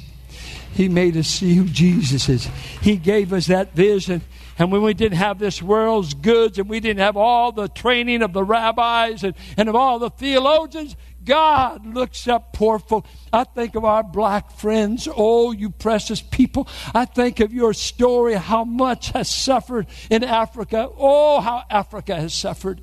He 0.74 0.90
made 0.90 1.16
us 1.16 1.28
see 1.28 1.56
who 1.56 1.64
Jesus 1.64 2.28
is. 2.28 2.50
He 2.82 2.98
gave 2.98 3.32
us 3.32 3.48
that 3.48 3.74
vision. 3.74 4.22
And 4.60 4.74
when 4.74 4.82
we 4.82 4.94
didn't 4.94 5.18
have 5.18 5.40
this 5.40 5.64
world's 5.64 6.14
goods 6.14 6.60
and 6.60 6.70
we 6.70 6.82
didn't 6.82 7.00
have 7.00 7.16
all 7.16 7.54
the 7.54 7.70
training 7.70 8.22
of 8.22 8.34
the 8.34 8.44
rabbis 8.44 9.24
and, 9.24 9.34
and 9.56 9.70
of 9.70 9.76
all 9.76 10.00
the 10.00 10.10
theologians, 10.10 10.98
God 11.24 11.86
looks 11.86 12.28
up 12.28 12.52
poor 12.52 12.78
folk. 12.78 13.06
I 13.32 13.46
think 13.46 13.76
of 13.76 13.86
our 13.86 14.04
black 14.04 14.52
friends. 14.52 15.08
Oh, 15.16 15.54
you 15.54 15.70
precious 15.70 16.22
people. 16.22 16.68
I 16.94 17.06
think 17.06 17.40
of 17.40 17.54
your 17.54 17.74
story, 17.74 18.34
how 18.34 18.66
much 18.66 19.12
has 19.12 19.30
suffered 19.30 19.88
in 20.10 20.26
Africa. 20.26 20.90
Oh, 20.98 21.40
how 21.40 21.64
Africa 21.70 22.16
has 22.18 22.34
suffered. 22.34 22.82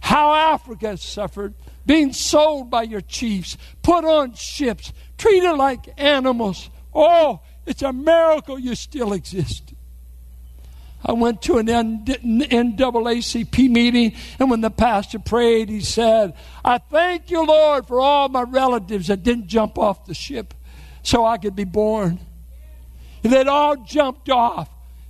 How 0.00 0.32
Africa 0.32 0.88
has 0.88 1.02
suffered. 1.02 1.52
Being 1.84 2.14
sold 2.14 2.70
by 2.70 2.84
your 2.84 3.02
chiefs, 3.02 3.58
put 3.82 4.06
on 4.06 4.32
ships, 4.32 4.94
treated 5.18 5.56
like 5.56 5.92
animals. 5.98 6.70
Oh, 6.94 7.40
it's 7.66 7.82
a 7.82 7.92
miracle 7.92 8.58
you 8.58 8.74
still 8.74 9.12
exist. 9.12 9.74
I 11.08 11.12
went 11.12 11.40
to 11.42 11.58
an 11.58 11.68
NAACP 11.68 13.70
meeting, 13.70 14.12
and 14.40 14.50
when 14.50 14.60
the 14.60 14.70
pastor 14.70 15.20
prayed, 15.20 15.68
he 15.68 15.80
said, 15.80 16.34
I 16.64 16.78
thank 16.78 17.30
you, 17.30 17.46
Lord, 17.46 17.86
for 17.86 18.00
all 18.00 18.28
my 18.28 18.42
relatives 18.42 19.06
that 19.06 19.22
didn't 19.22 19.46
jump 19.46 19.78
off 19.78 20.04
the 20.04 20.14
ship 20.14 20.52
so 21.04 21.24
I 21.24 21.38
could 21.38 21.54
be 21.54 21.62
born. 21.62 22.18
They'd 23.22 23.46
all 23.46 23.76
jumped 23.76 24.30
off. 24.30 24.68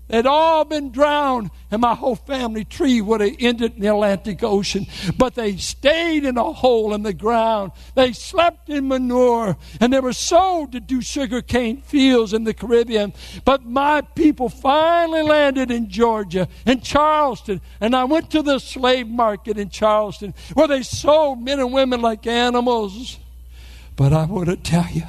They'd 0.09 0.27
all 0.27 0.65
been 0.65 0.93
drowned, 0.93 1.51
and 1.69 1.81
my 1.81 1.97
whole 1.97 2.15
family 2.15 2.65
tree 2.65 3.01
would 3.01 3.21
have 3.21 3.35
ended 3.41 3.75
in 3.75 3.81
the 3.81 3.89
Atlantic 3.89 4.43
Ocean. 4.45 4.87
But 5.19 5.35
they 5.35 5.57
stayed 5.57 6.25
in 6.25 6.39
a 6.39 6.53
hole 6.53 6.95
in 6.95 7.03
the 7.03 7.13
ground. 7.13 7.73
They 7.97 8.13
slept 8.13 8.69
in 8.69 8.87
manure, 8.87 9.57
and 9.81 9.93
they 9.93 9.99
were 9.99 10.13
sold 10.13 10.73
to 10.73 10.81
do 10.81 11.03
sugarcane 11.03 11.81
fields 11.81 12.33
in 12.33 12.45
the 12.45 12.55
Caribbean. 12.55 13.15
But 13.45 13.65
my 13.65 14.01
people 14.01 14.49
finally 14.49 15.23
landed 15.23 15.73
in 15.73 15.91
Georgia, 15.91 16.47
in 16.65 16.83
Charleston, 16.83 17.61
and 17.81 17.97
I 17.97 18.05
went 18.05 18.31
to 18.31 18.43
the 18.43 18.61
slave 18.61 19.09
market 19.09 19.59
in 19.59 19.71
Charleston, 19.71 20.35
where 20.55 20.69
they 20.69 20.85
sold 20.85 21.43
men 21.43 21.59
and 21.59 21.73
women 21.73 22.01
like 22.01 22.29
animals. 22.29 23.19
But 23.97 24.13
I 24.13 24.27
want 24.27 24.51
to 24.51 24.57
tell 24.57 24.87
you, 24.93 25.05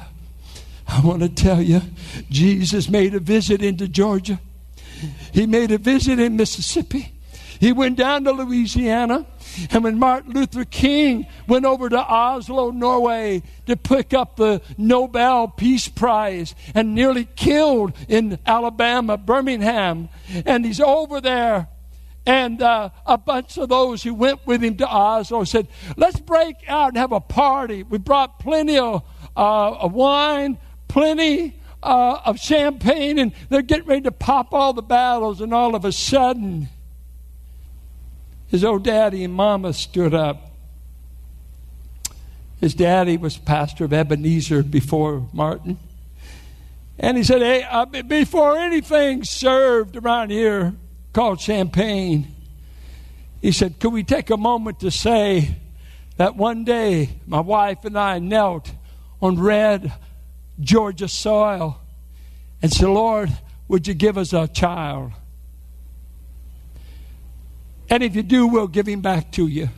I 0.88 1.00
want 1.02 1.20
to 1.20 1.28
tell 1.28 1.62
you, 1.62 1.82
Jesus 2.30 2.88
made 2.88 3.14
a 3.14 3.20
visit 3.20 3.62
into 3.62 3.86
Georgia. 3.86 4.40
He 5.32 5.46
made 5.46 5.70
a 5.70 5.78
visit 5.78 6.18
in 6.18 6.36
Mississippi. 6.36 7.14
He 7.60 7.72
went 7.72 7.96
down 7.96 8.24
to 8.24 8.32
Louisiana. 8.32 9.26
And 9.70 9.82
when 9.82 9.98
Martin 9.98 10.32
Luther 10.32 10.64
King 10.64 11.26
went 11.46 11.64
over 11.64 11.88
to 11.88 11.98
Oslo, 11.98 12.70
Norway, 12.70 13.42
to 13.66 13.76
pick 13.76 14.14
up 14.14 14.36
the 14.36 14.62
Nobel 14.76 15.48
Peace 15.48 15.88
Prize 15.88 16.54
and 16.74 16.94
nearly 16.94 17.24
killed 17.24 17.92
in 18.08 18.38
Alabama, 18.46 19.16
Birmingham, 19.16 20.08
and 20.46 20.64
he's 20.64 20.80
over 20.80 21.20
there. 21.20 21.68
And 22.26 22.60
uh, 22.60 22.90
a 23.06 23.16
bunch 23.16 23.56
of 23.56 23.70
those 23.70 24.02
who 24.02 24.12
went 24.12 24.46
with 24.46 24.62
him 24.62 24.76
to 24.76 24.86
Oslo 24.86 25.44
said, 25.44 25.66
Let's 25.96 26.20
break 26.20 26.56
out 26.68 26.88
and 26.88 26.98
have 26.98 27.12
a 27.12 27.20
party. 27.20 27.82
We 27.82 27.98
brought 27.98 28.38
plenty 28.38 28.78
of, 28.78 29.02
uh, 29.34 29.72
of 29.72 29.94
wine, 29.94 30.58
plenty 30.88 31.57
uh, 31.82 32.20
of 32.24 32.38
champagne 32.38 33.18
and 33.18 33.32
they're 33.48 33.62
getting 33.62 33.86
ready 33.86 34.02
to 34.02 34.12
pop 34.12 34.52
all 34.52 34.72
the 34.72 34.82
bottles, 34.82 35.40
and 35.40 35.54
all 35.54 35.74
of 35.74 35.84
a 35.84 35.92
sudden, 35.92 36.68
his 38.48 38.64
old 38.64 38.84
daddy 38.84 39.24
and 39.24 39.34
mama 39.34 39.72
stood 39.72 40.14
up. 40.14 40.50
His 42.60 42.74
daddy 42.74 43.16
was 43.16 43.36
pastor 43.36 43.84
of 43.84 43.92
Ebenezer 43.92 44.62
before 44.62 45.28
Martin. 45.32 45.78
And 46.98 47.16
he 47.16 47.22
said, 47.22 47.40
Hey, 47.40 47.62
uh, 47.62 47.84
before 47.84 48.56
anything 48.56 49.22
served 49.22 49.96
around 49.96 50.30
here 50.30 50.74
called 51.12 51.40
champagne, 51.40 52.34
he 53.40 53.52
said, 53.52 53.78
Could 53.78 53.92
we 53.92 54.02
take 54.02 54.30
a 54.30 54.36
moment 54.36 54.80
to 54.80 54.90
say 54.90 55.56
that 56.16 56.34
one 56.34 56.64
day 56.64 57.10
my 57.26 57.40
wife 57.40 57.84
and 57.84 57.96
I 57.96 58.18
knelt 58.18 58.72
on 59.22 59.38
red 59.38 59.92
Georgia 60.60 61.08
soil 61.08 61.80
and 62.62 62.72
say, 62.72 62.86
Lord, 62.86 63.30
would 63.68 63.86
you 63.86 63.94
give 63.94 64.18
us 64.18 64.32
a 64.32 64.48
child? 64.48 65.12
And 67.90 68.02
if 68.02 68.14
you 68.16 68.22
do, 68.22 68.46
we'll 68.46 68.68
give 68.68 68.86
him 68.86 69.00
back 69.00 69.32
to 69.32 69.46
you. 69.46 69.68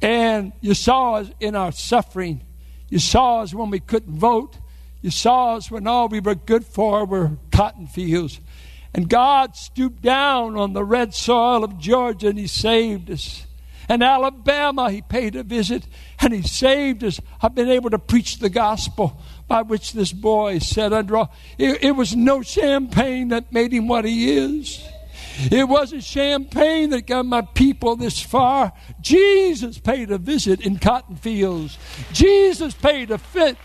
And 0.00 0.52
you 0.60 0.74
saw 0.74 1.14
us 1.14 1.30
in 1.40 1.56
our 1.56 1.72
suffering. 1.72 2.42
You 2.88 2.98
saw 2.98 3.40
us 3.42 3.52
when 3.52 3.70
we 3.70 3.80
couldn't 3.80 4.16
vote. 4.16 4.58
You 5.02 5.10
saw 5.10 5.56
us 5.56 5.70
when 5.70 5.86
all 5.86 6.08
we 6.08 6.20
were 6.20 6.34
good 6.34 6.64
for 6.64 7.04
were 7.04 7.32
cotton 7.50 7.86
fields. 7.86 8.40
And 8.94 9.08
God 9.08 9.56
stooped 9.56 10.02
down 10.02 10.56
on 10.56 10.72
the 10.72 10.84
red 10.84 11.14
soil 11.14 11.64
of 11.64 11.78
Georgia 11.78 12.28
and 12.28 12.38
He 12.38 12.46
saved 12.46 13.10
us 13.10 13.46
and 13.88 14.02
Alabama, 14.02 14.90
he 14.90 15.02
paid 15.02 15.36
a 15.36 15.42
visit 15.42 15.86
and 16.20 16.32
he 16.32 16.42
saved 16.42 17.04
us. 17.04 17.20
I've 17.40 17.54
been 17.54 17.68
able 17.68 17.90
to 17.90 17.98
preach 17.98 18.38
the 18.38 18.50
gospel 18.50 19.20
by 19.46 19.62
which 19.62 19.92
this 19.92 20.12
boy 20.12 20.58
said 20.58 20.92
under 20.92 21.16
all. 21.16 21.34
It, 21.56 21.84
it 21.84 21.92
was 21.92 22.16
no 22.16 22.42
champagne 22.42 23.28
that 23.28 23.52
made 23.52 23.72
him 23.72 23.86
what 23.86 24.04
he 24.04 24.36
is. 24.36 24.84
It 25.38 25.68
wasn't 25.68 26.02
champagne 26.02 26.90
that 26.90 27.06
got 27.06 27.26
my 27.26 27.42
people 27.42 27.94
this 27.94 28.20
far. 28.20 28.72
Jesus 29.00 29.78
paid 29.78 30.10
a 30.10 30.18
visit 30.18 30.60
in 30.60 30.78
cotton 30.78 31.16
fields. 31.16 31.78
Jesus 32.12 32.74
paid 32.74 33.10
a, 33.10 33.18
fit, 33.18 33.56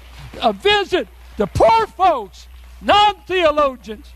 a 0.41 0.53
visit 0.53 1.07
to 1.37 1.47
poor 1.47 1.87
folks, 1.87 2.47
non 2.81 3.15
theologians, 3.25 4.11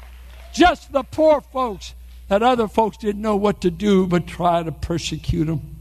just 0.53 0.91
the 0.91 1.03
poor 1.03 1.41
folks 1.41 1.95
that 2.27 2.43
other 2.43 2.67
folks 2.67 2.97
didn't 2.97 3.21
know 3.21 3.35
what 3.37 3.61
to 3.61 3.71
do 3.71 4.05
but 4.05 4.27
try 4.27 4.61
to 4.61 4.71
persecute 4.71 5.45
them 5.45 5.74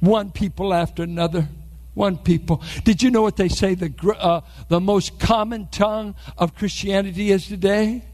one 0.00 0.30
people 0.30 0.74
after 0.74 1.02
another. 1.02 1.48
One 1.94 2.18
people. 2.18 2.62
Did 2.84 3.02
you 3.02 3.10
know 3.10 3.22
what 3.22 3.36
they 3.36 3.48
say 3.48 3.74
the, 3.74 3.90
uh, 4.18 4.42
the 4.68 4.80
most 4.80 5.18
common 5.18 5.68
tongue 5.68 6.14
of 6.36 6.54
Christianity 6.54 7.30
is 7.30 7.46
today? 7.46 8.04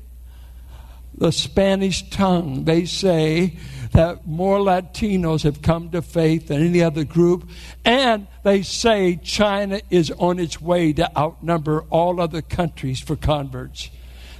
The 1.14 1.32
Spanish 1.32 2.08
tongue. 2.08 2.62
They 2.62 2.84
say 2.84 3.56
that 3.90 4.24
more 4.26 4.58
Latinos 4.58 5.42
have 5.42 5.62
come 5.62 5.90
to 5.90 6.00
faith 6.00 6.46
than 6.46 6.64
any 6.64 6.80
other 6.80 7.02
group. 7.02 7.50
And 7.84 8.28
they 8.44 8.62
say 8.62 9.16
China 9.16 9.80
is 9.90 10.12
on 10.12 10.38
its 10.38 10.60
way 10.60 10.92
to 10.92 11.18
outnumber 11.18 11.84
all 11.90 12.20
other 12.20 12.40
countries 12.40 13.00
for 13.00 13.16
converts. 13.16 13.90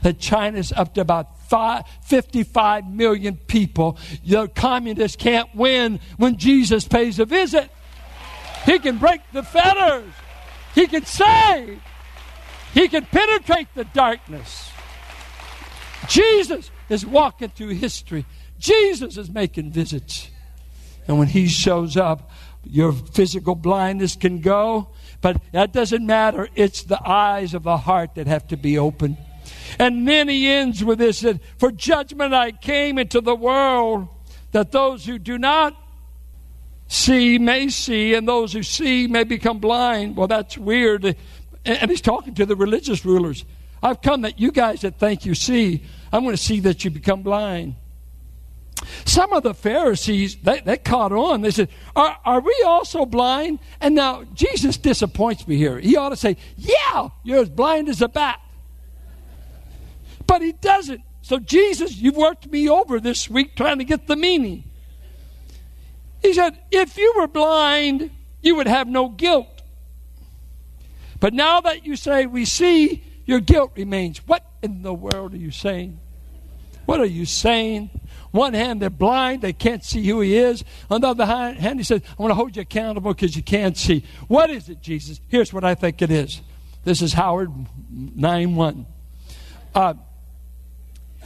That 0.02 0.20
China's 0.20 0.72
up 0.72 0.94
to 0.94 1.00
about 1.00 1.41
five, 1.52 1.84
55 2.00 2.88
million 2.88 3.36
people. 3.36 3.98
The 4.24 4.48
communists 4.48 5.16
can't 5.16 5.54
win 5.54 6.00
when 6.16 6.38
Jesus 6.38 6.88
pays 6.88 7.18
a 7.18 7.26
visit. 7.26 7.70
He 8.64 8.78
can 8.78 8.96
break 8.96 9.20
the 9.34 9.42
fetters, 9.42 10.10
He 10.74 10.86
can 10.86 11.04
save, 11.04 11.78
He 12.72 12.88
can 12.88 13.04
penetrate 13.04 13.68
the 13.74 13.84
darkness. 13.84 14.70
Jesus 16.08 16.70
is 16.88 17.04
walking 17.04 17.50
through 17.50 17.74
history. 17.74 18.24
Jesus 18.58 19.18
is 19.18 19.28
making 19.28 19.72
visits. 19.72 20.30
And 21.06 21.18
when 21.18 21.28
he 21.28 21.48
shows 21.48 21.98
up, 21.98 22.30
your 22.64 22.92
physical 22.92 23.56
blindness 23.56 24.16
can 24.16 24.40
go, 24.40 24.88
but 25.20 25.36
that 25.52 25.72
doesn't 25.72 26.06
matter. 26.06 26.48
It's 26.54 26.82
the 26.82 27.00
eyes 27.06 27.52
of 27.52 27.64
the 27.64 27.76
heart 27.76 28.14
that 28.14 28.26
have 28.26 28.48
to 28.48 28.56
be 28.56 28.78
open. 28.78 29.18
And 29.78 30.06
then 30.06 30.28
he 30.28 30.48
ends 30.48 30.84
with 30.84 30.98
this 30.98 31.20
that, 31.20 31.40
For 31.58 31.72
judgment 31.72 32.34
I 32.34 32.52
came 32.52 32.98
into 32.98 33.20
the 33.20 33.34
world, 33.34 34.08
that 34.52 34.72
those 34.72 35.04
who 35.04 35.18
do 35.18 35.38
not 35.38 35.76
see 36.88 37.38
may 37.38 37.68
see, 37.68 38.14
and 38.14 38.28
those 38.28 38.52
who 38.52 38.62
see 38.62 39.06
may 39.06 39.24
become 39.24 39.58
blind. 39.58 40.16
Well, 40.16 40.28
that's 40.28 40.58
weird. 40.58 41.16
And 41.64 41.90
he's 41.90 42.00
talking 42.00 42.34
to 42.34 42.46
the 42.46 42.56
religious 42.56 43.04
rulers. 43.04 43.44
I've 43.82 44.02
come 44.02 44.22
that 44.22 44.38
you 44.38 44.52
guys 44.52 44.82
that 44.82 44.98
think 44.98 45.24
you 45.24 45.34
see, 45.34 45.82
I'm 46.12 46.22
going 46.22 46.36
to 46.36 46.42
see 46.42 46.60
that 46.60 46.84
you 46.84 46.90
become 46.90 47.22
blind. 47.22 47.76
Some 49.04 49.32
of 49.32 49.42
the 49.42 49.54
Pharisees, 49.54 50.36
they, 50.36 50.60
they 50.60 50.76
caught 50.76 51.12
on. 51.12 51.42
They 51.42 51.50
said, 51.50 51.68
are, 51.94 52.16
are 52.24 52.40
we 52.40 52.54
also 52.66 53.06
blind? 53.06 53.60
And 53.80 53.94
now 53.94 54.24
Jesus 54.34 54.76
disappoints 54.76 55.46
me 55.46 55.56
here. 55.56 55.78
He 55.78 55.96
ought 55.96 56.10
to 56.10 56.16
say, 56.16 56.36
Yeah, 56.56 57.08
you're 57.22 57.42
as 57.42 57.48
blind 57.48 57.88
as 57.88 58.02
a 58.02 58.08
bat. 58.08 58.40
But 60.32 60.40
he 60.40 60.52
doesn't. 60.52 61.02
So, 61.20 61.38
Jesus, 61.38 61.94
you've 61.98 62.16
worked 62.16 62.50
me 62.50 62.66
over 62.66 62.98
this 62.98 63.28
week 63.28 63.54
trying 63.54 63.76
to 63.80 63.84
get 63.84 64.06
the 64.06 64.16
meaning. 64.16 64.64
He 66.22 66.32
said, 66.32 66.58
If 66.70 66.96
you 66.96 67.12
were 67.18 67.26
blind, 67.26 68.10
you 68.40 68.54
would 68.56 68.66
have 68.66 68.88
no 68.88 69.10
guilt. 69.10 69.60
But 71.20 71.34
now 71.34 71.60
that 71.60 71.84
you 71.84 71.96
say 71.96 72.24
we 72.24 72.46
see, 72.46 73.04
your 73.26 73.40
guilt 73.40 73.72
remains. 73.76 74.26
What 74.26 74.42
in 74.62 74.80
the 74.80 74.94
world 74.94 75.34
are 75.34 75.36
you 75.36 75.50
saying? 75.50 76.00
What 76.86 76.98
are 76.98 77.04
you 77.04 77.26
saying? 77.26 77.90
One 78.30 78.54
hand, 78.54 78.80
they're 78.80 78.88
blind, 78.88 79.42
they 79.42 79.52
can't 79.52 79.84
see 79.84 80.02
who 80.08 80.22
he 80.22 80.38
is. 80.38 80.64
On 80.90 81.02
the 81.02 81.08
other 81.08 81.26
hand, 81.26 81.78
he 81.78 81.84
says, 81.84 82.00
I 82.08 82.22
want 82.22 82.30
to 82.30 82.36
hold 82.36 82.56
you 82.56 82.62
accountable 82.62 83.12
because 83.12 83.36
you 83.36 83.42
can't 83.42 83.76
see. 83.76 84.06
What 84.28 84.48
is 84.48 84.70
it, 84.70 84.80
Jesus? 84.80 85.20
Here's 85.28 85.52
what 85.52 85.62
I 85.62 85.74
think 85.74 86.00
it 86.00 86.10
is. 86.10 86.40
This 86.84 87.02
is 87.02 87.12
Howard 87.12 87.52
9 87.90 88.54
1. 88.56 88.86
Uh, 89.74 89.94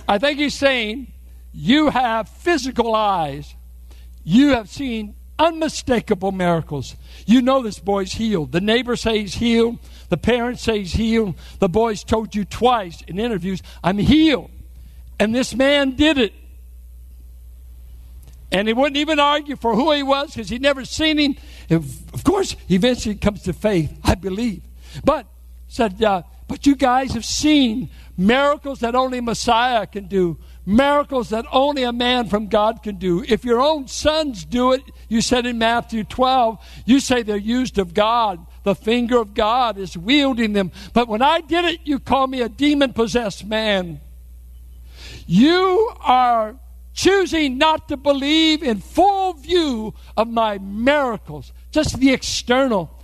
I 0.08 0.18
think 0.18 0.38
he's 0.38 0.54
saying, 0.54 1.12
You 1.52 1.90
have 1.90 2.28
physical 2.28 2.94
eyes. 2.94 3.54
You 4.24 4.50
have 4.50 4.68
seen 4.68 5.14
unmistakable 5.38 6.32
miracles. 6.32 6.96
You 7.26 7.42
know 7.42 7.62
this 7.62 7.78
boy's 7.78 8.12
healed. 8.12 8.52
The 8.52 8.60
neighbor 8.60 8.96
says 8.96 9.14
he's 9.14 9.34
healed. 9.34 9.78
The 10.08 10.16
parents 10.16 10.62
say 10.62 10.78
he's 10.78 10.94
healed. 10.94 11.34
The 11.58 11.68
boy's 11.68 12.04
told 12.04 12.34
you 12.34 12.44
twice 12.44 13.02
in 13.02 13.18
interviews, 13.18 13.62
I'm 13.82 13.98
healed. 13.98 14.50
And 15.18 15.34
this 15.34 15.54
man 15.54 15.96
did 15.96 16.18
it. 16.18 16.32
And 18.52 18.68
he 18.68 18.74
wouldn't 18.74 18.96
even 18.96 19.18
argue 19.18 19.56
for 19.56 19.74
who 19.74 19.92
he 19.92 20.02
was 20.02 20.32
because 20.32 20.48
he'd 20.48 20.62
never 20.62 20.84
seen 20.84 21.18
him. 21.18 21.36
Of 21.68 22.22
course, 22.22 22.54
eventually 22.68 23.16
comes 23.16 23.42
to 23.42 23.52
faith. 23.52 23.92
I 24.04 24.14
believe. 24.14 24.62
But 25.04 25.26
said, 25.68 26.02
uh, 26.02 26.22
but 26.48 26.64
you 26.64 26.76
guys 26.76 27.12
have 27.12 27.24
seen 27.24 27.90
miracles 28.16 28.80
that 28.80 28.94
only 28.94 29.20
Messiah 29.20 29.86
can 29.86 30.06
do. 30.06 30.38
miracles 30.68 31.28
that 31.28 31.46
only 31.52 31.84
a 31.84 31.92
man 31.92 32.28
from 32.28 32.48
God 32.48 32.82
can 32.82 32.96
do. 32.96 33.24
If 33.28 33.44
your 33.44 33.60
own 33.60 33.86
sons 33.86 34.44
do 34.44 34.72
it, 34.72 34.82
you 35.08 35.20
said 35.20 35.46
in 35.46 35.58
Matthew 35.58 36.02
12, 36.02 36.58
you 36.86 36.98
say 36.98 37.22
they're 37.22 37.36
used 37.36 37.78
of 37.78 37.94
God. 37.94 38.44
The 38.64 38.74
finger 38.74 39.18
of 39.18 39.32
God 39.32 39.78
is 39.78 39.96
wielding 39.96 40.54
them. 40.54 40.72
But 40.92 41.06
when 41.06 41.22
I 41.22 41.40
did 41.40 41.64
it, 41.66 41.80
you 41.84 42.00
call 42.00 42.26
me 42.26 42.40
a 42.40 42.48
demon 42.48 42.94
possessed 42.94 43.44
man. 43.44 44.00
You 45.26 45.92
are 46.00 46.56
choosing 46.94 47.58
not 47.58 47.88
to 47.88 47.96
believe 47.96 48.62
in 48.62 48.80
full 48.80 49.34
view 49.34 49.94
of 50.16 50.26
my 50.28 50.58
miracles, 50.58 51.52
just 51.70 52.00
the 52.00 52.12
external. 52.12 52.95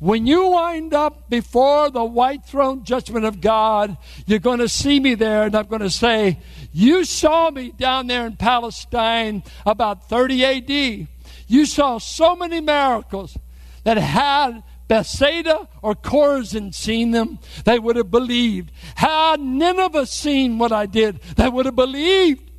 When 0.00 0.26
you 0.26 0.48
wind 0.48 0.94
up 0.94 1.28
before 1.28 1.90
the 1.90 2.02
white 2.02 2.46
throne 2.46 2.84
judgment 2.84 3.26
of 3.26 3.42
God, 3.42 3.98
you're 4.26 4.38
going 4.38 4.60
to 4.60 4.68
see 4.68 4.98
me 4.98 5.14
there, 5.14 5.44
and 5.44 5.54
I'm 5.54 5.66
going 5.66 5.82
to 5.82 5.90
say, 5.90 6.40
You 6.72 7.04
saw 7.04 7.50
me 7.50 7.72
down 7.76 8.06
there 8.06 8.26
in 8.26 8.36
Palestine 8.36 9.42
about 9.66 10.08
30 10.08 10.44
AD. 10.44 11.08
You 11.46 11.66
saw 11.66 11.98
so 11.98 12.34
many 12.34 12.60
miracles 12.60 13.36
that 13.84 13.98
had 13.98 14.62
Bethsaida 14.88 15.68
or 15.82 15.94
Chorazin 15.94 16.74
seen 16.74 17.10
them, 17.10 17.38
they 17.64 17.78
would 17.78 17.96
have 17.96 18.10
believed. 18.10 18.72
Had 18.96 19.38
Nineveh 19.38 20.06
seen 20.06 20.58
what 20.58 20.72
I 20.72 20.86
did, 20.86 21.20
they 21.36 21.48
would 21.48 21.66
have 21.66 21.76
believed. 21.76 22.50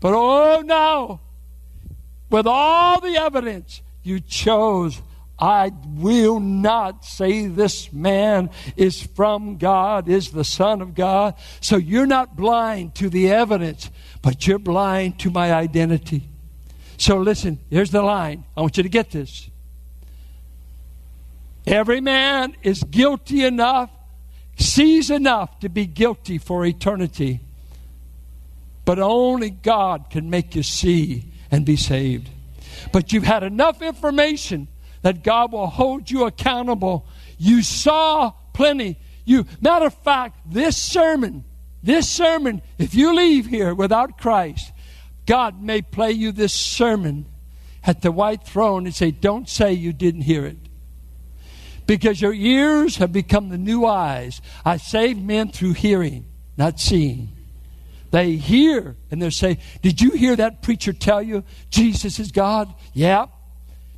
But 0.00 0.12
oh 0.14 0.62
no, 0.64 1.20
with 2.28 2.46
all 2.46 3.00
the 3.00 3.16
evidence, 3.16 3.80
you 4.02 4.20
chose 4.20 5.00
I 5.40 5.72
will 5.86 6.38
not 6.38 7.04
say 7.04 7.46
this 7.46 7.92
man 7.92 8.50
is 8.76 9.02
from 9.02 9.56
God, 9.56 10.08
is 10.08 10.30
the 10.30 10.44
Son 10.44 10.82
of 10.82 10.94
God. 10.94 11.34
So 11.60 11.76
you're 11.76 12.06
not 12.06 12.36
blind 12.36 12.94
to 12.96 13.08
the 13.08 13.30
evidence, 13.30 13.90
but 14.20 14.46
you're 14.46 14.58
blind 14.58 15.18
to 15.20 15.30
my 15.30 15.52
identity. 15.52 16.28
So 16.98 17.16
listen, 17.16 17.58
here's 17.70 17.90
the 17.90 18.02
line. 18.02 18.44
I 18.54 18.60
want 18.60 18.76
you 18.76 18.82
to 18.82 18.88
get 18.90 19.10
this. 19.10 19.48
Every 21.66 22.00
man 22.02 22.54
is 22.62 22.82
guilty 22.82 23.44
enough, 23.44 23.90
sees 24.58 25.10
enough 25.10 25.60
to 25.60 25.70
be 25.70 25.86
guilty 25.86 26.36
for 26.36 26.66
eternity. 26.66 27.40
But 28.84 28.98
only 28.98 29.50
God 29.50 30.10
can 30.10 30.28
make 30.28 30.54
you 30.54 30.62
see 30.62 31.32
and 31.50 31.64
be 31.64 31.76
saved. 31.76 32.28
But 32.92 33.12
you've 33.12 33.24
had 33.24 33.42
enough 33.42 33.80
information 33.80 34.68
that 35.02 35.24
God 35.24 35.52
will 35.52 35.66
hold 35.66 36.10
you 36.10 36.24
accountable. 36.24 37.06
You 37.38 37.62
saw 37.62 38.32
plenty. 38.52 38.98
You 39.24 39.46
matter 39.60 39.86
of 39.86 39.94
fact, 39.94 40.38
this 40.46 40.76
sermon, 40.76 41.44
this 41.82 42.08
sermon, 42.08 42.62
if 42.78 42.94
you 42.94 43.14
leave 43.14 43.46
here 43.46 43.74
without 43.74 44.18
Christ, 44.18 44.72
God 45.26 45.62
may 45.62 45.82
play 45.82 46.12
you 46.12 46.32
this 46.32 46.52
sermon 46.52 47.26
at 47.84 48.02
the 48.02 48.12
white 48.12 48.44
throne 48.44 48.86
and 48.86 48.94
say, 48.94 49.10
Don't 49.10 49.48
say 49.48 49.72
you 49.72 49.92
didn't 49.92 50.22
hear 50.22 50.44
it. 50.44 50.58
Because 51.86 52.20
your 52.20 52.34
ears 52.34 52.96
have 52.96 53.12
become 53.12 53.48
the 53.48 53.58
new 53.58 53.84
eyes. 53.84 54.40
I 54.64 54.76
save 54.76 55.18
men 55.18 55.50
through 55.50 55.72
hearing, 55.72 56.26
not 56.56 56.78
seeing. 56.78 57.30
They 58.10 58.36
hear 58.36 58.96
and 59.10 59.22
they 59.22 59.30
say, 59.30 59.58
Did 59.82 60.00
you 60.00 60.10
hear 60.10 60.36
that 60.36 60.62
preacher 60.62 60.92
tell 60.92 61.22
you 61.22 61.44
Jesus 61.70 62.18
is 62.18 62.32
God? 62.32 62.72
Yeah. 62.92 63.26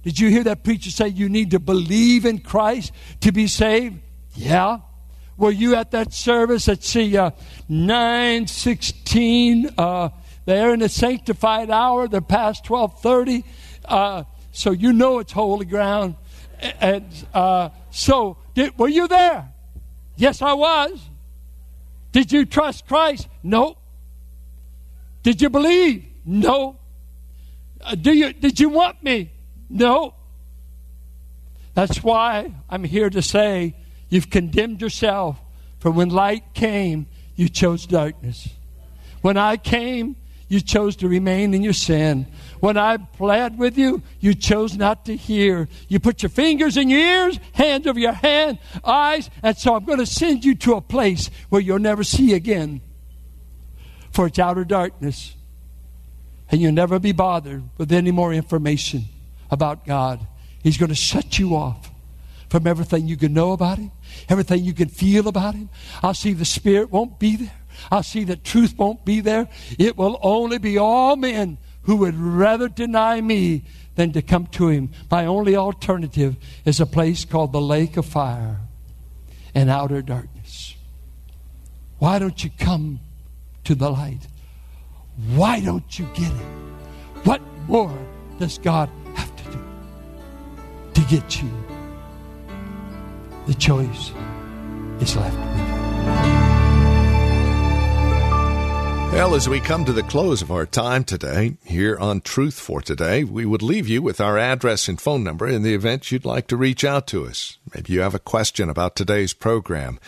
Did 0.02 0.18
you 0.18 0.30
hear 0.30 0.44
that 0.44 0.64
preacher 0.64 0.90
say 0.90 1.08
you 1.08 1.28
need 1.28 1.52
to 1.52 1.60
believe 1.60 2.26
in 2.26 2.38
Christ 2.38 2.92
to 3.20 3.32
be 3.32 3.46
saved? 3.46 4.00
Yeah. 4.34 4.78
Were 5.36 5.50
you 5.50 5.74
at 5.74 5.92
that 5.92 6.12
service 6.12 6.68
at 6.68 6.82
see 6.82 7.16
uh, 7.16 7.30
916 7.68 9.70
uh, 9.78 10.08
there 10.44 10.74
in 10.74 10.80
the 10.80 10.88
sanctified 10.88 11.70
hour, 11.70 12.08
the 12.08 12.20
past 12.20 12.68
1230? 12.68 13.44
Uh, 13.84 14.24
so 14.50 14.72
you 14.72 14.92
know 14.92 15.20
it's 15.20 15.32
holy 15.32 15.66
ground. 15.66 16.16
And 16.80 17.06
uh, 17.32 17.70
so, 17.90 18.38
did, 18.54 18.78
were 18.78 18.88
you 18.88 19.08
there? 19.08 19.52
Yes, 20.16 20.42
I 20.42 20.52
was. 20.52 21.00
Did 22.12 22.30
you 22.30 22.44
trust 22.44 22.86
Christ? 22.86 23.26
No. 23.42 23.78
Did 25.22 25.40
you 25.40 25.48
believe? 25.48 26.04
No. 26.24 26.78
Uh, 27.80 27.94
do 27.94 28.12
you, 28.12 28.32
did 28.32 28.60
you 28.60 28.68
want 28.68 29.02
me? 29.02 29.32
No. 29.72 30.14
That's 31.74 32.04
why 32.04 32.52
I'm 32.68 32.84
here 32.84 33.08
to 33.08 33.22
say 33.22 33.74
you've 34.10 34.30
condemned 34.30 34.82
yourself. 34.82 35.40
For 35.78 35.90
when 35.90 36.10
light 36.10 36.54
came, 36.54 37.06
you 37.34 37.48
chose 37.48 37.86
darkness. 37.86 38.48
When 39.22 39.36
I 39.36 39.56
came, 39.56 40.16
you 40.48 40.60
chose 40.60 40.96
to 40.96 41.08
remain 41.08 41.54
in 41.54 41.62
your 41.62 41.72
sin. 41.72 42.26
When 42.60 42.76
I 42.76 42.98
pled 42.98 43.58
with 43.58 43.78
you, 43.78 44.02
you 44.20 44.34
chose 44.34 44.76
not 44.76 45.06
to 45.06 45.16
hear. 45.16 45.68
You 45.88 45.98
put 45.98 46.22
your 46.22 46.30
fingers 46.30 46.76
in 46.76 46.90
your 46.90 47.00
ears, 47.00 47.40
hands 47.52 47.86
over 47.86 47.98
your 47.98 48.12
hand, 48.12 48.58
eyes, 48.84 49.30
and 49.42 49.56
so 49.56 49.74
I'm 49.74 49.84
going 49.84 49.98
to 49.98 50.06
send 50.06 50.44
you 50.44 50.54
to 50.56 50.74
a 50.74 50.82
place 50.82 51.30
where 51.48 51.62
you'll 51.62 51.78
never 51.78 52.04
see 52.04 52.34
again. 52.34 52.82
For 54.10 54.26
it's 54.26 54.38
outer 54.38 54.64
darkness. 54.64 55.34
And 56.50 56.60
you'll 56.60 56.72
never 56.72 56.98
be 56.98 57.12
bothered 57.12 57.62
with 57.78 57.90
any 57.90 58.10
more 58.10 58.34
information 58.34 59.06
about 59.52 59.86
God. 59.86 60.26
He's 60.64 60.78
going 60.78 60.88
to 60.88 60.96
shut 60.96 61.38
you 61.38 61.54
off 61.54 61.92
from 62.48 62.66
everything 62.66 63.06
you 63.06 63.16
can 63.16 63.32
know 63.32 63.52
about 63.52 63.78
Him, 63.78 63.92
everything 64.28 64.64
you 64.64 64.72
can 64.72 64.88
feel 64.88 65.28
about 65.28 65.54
Him. 65.54 65.68
I'll 66.02 66.14
see 66.14 66.32
the 66.32 66.44
Spirit 66.44 66.90
won't 66.90 67.18
be 67.20 67.36
there. 67.36 67.54
I'll 67.90 68.02
see 68.02 68.24
the 68.24 68.36
truth 68.36 68.76
won't 68.76 69.04
be 69.04 69.20
there. 69.20 69.48
It 69.78 69.96
will 69.96 70.18
only 70.22 70.58
be 70.58 70.78
all 70.78 71.16
men 71.16 71.58
who 71.82 71.96
would 71.96 72.14
rather 72.14 72.68
deny 72.68 73.20
me 73.20 73.64
than 73.94 74.12
to 74.12 74.22
come 74.22 74.46
to 74.46 74.68
Him. 74.68 74.90
My 75.10 75.26
only 75.26 75.54
alternative 75.54 76.36
is 76.64 76.80
a 76.80 76.86
place 76.86 77.24
called 77.24 77.52
the 77.52 77.60
lake 77.60 77.96
of 77.96 78.06
fire 78.06 78.60
and 79.54 79.70
outer 79.70 80.02
darkness. 80.02 80.74
Why 81.98 82.18
don't 82.18 82.42
you 82.42 82.50
come 82.58 83.00
to 83.64 83.74
the 83.74 83.90
light? 83.90 84.26
Why 85.34 85.60
don't 85.60 85.98
you 85.98 86.06
get 86.14 86.32
it? 86.32 86.46
What 87.24 87.40
more 87.68 87.96
does 88.38 88.58
God 88.58 88.90
get 91.12 91.42
you. 91.42 91.50
The 93.46 93.52
choice 93.52 94.12
is 94.98 95.14
left 95.14 95.36
with 95.36 95.58
you. 95.58 95.72
Well, 99.12 99.34
as 99.34 99.46
we 99.46 99.60
come 99.60 99.84
to 99.84 99.92
the 99.92 100.04
close 100.04 100.40
of 100.40 100.50
our 100.50 100.64
time 100.64 101.04
today, 101.04 101.58
here 101.66 101.98
on 101.98 102.22
Truth 102.22 102.58
for 102.58 102.80
Today, 102.80 103.24
we 103.24 103.44
would 103.44 103.60
leave 103.60 103.88
you 103.88 104.00
with 104.00 104.22
our 104.22 104.38
address 104.38 104.88
and 104.88 104.98
phone 104.98 105.22
number 105.22 105.46
in 105.46 105.62
the 105.62 105.74
event 105.74 106.10
you'd 106.10 106.24
like 106.24 106.46
to 106.46 106.56
reach 106.56 106.82
out 106.82 107.06
to 107.08 107.26
us. 107.26 107.58
Maybe 107.74 107.92
you 107.92 108.00
have 108.00 108.14
a 108.14 108.18
question 108.18 108.70
about 108.70 108.96
today's 108.96 109.34
program, 109.34 110.00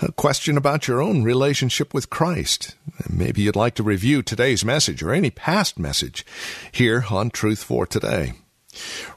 a 0.00 0.10
question 0.10 0.56
about 0.56 0.88
your 0.88 1.00
own 1.00 1.22
relationship 1.22 1.94
with 1.94 2.10
Christ. 2.10 2.74
Maybe 3.08 3.42
you'd 3.42 3.54
like 3.54 3.76
to 3.76 3.84
review 3.84 4.20
today's 4.20 4.64
message 4.64 5.00
or 5.00 5.12
any 5.12 5.30
past 5.30 5.78
message 5.78 6.26
here 6.72 7.04
on 7.08 7.30
Truth 7.30 7.62
for 7.62 7.86
Today. 7.86 8.32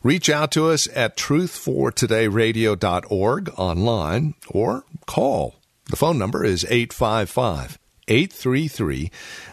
Reach 0.04 0.30
out 0.30 0.52
to 0.52 0.70
us 0.70 0.88
at 0.94 1.18
truthfortodayradio.org 1.18 3.50
online 3.58 4.36
or 4.50 4.84
call. 5.06 5.56
The 5.90 5.96
phone 5.96 6.18
number 6.18 6.44
is 6.44 6.66
855 6.66 7.80
833 8.08 9.12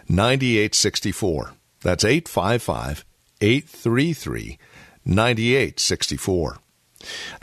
9864. 0.08 1.52
That's 1.80 2.04
855 2.04 3.04
833 3.40 4.58
9864. 5.04 6.58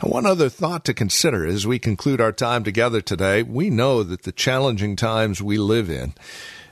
one 0.00 0.26
other 0.26 0.48
thought 0.48 0.84
to 0.84 0.94
consider 0.94 1.46
as 1.46 1.66
we 1.66 1.78
conclude 1.78 2.20
our 2.20 2.32
time 2.32 2.64
together 2.64 3.00
today. 3.00 3.42
We 3.42 3.70
know 3.70 4.02
that 4.02 4.22
the 4.22 4.32
challenging 4.32 4.96
times 4.96 5.40
we 5.40 5.58
live 5.58 5.88
in 5.88 6.14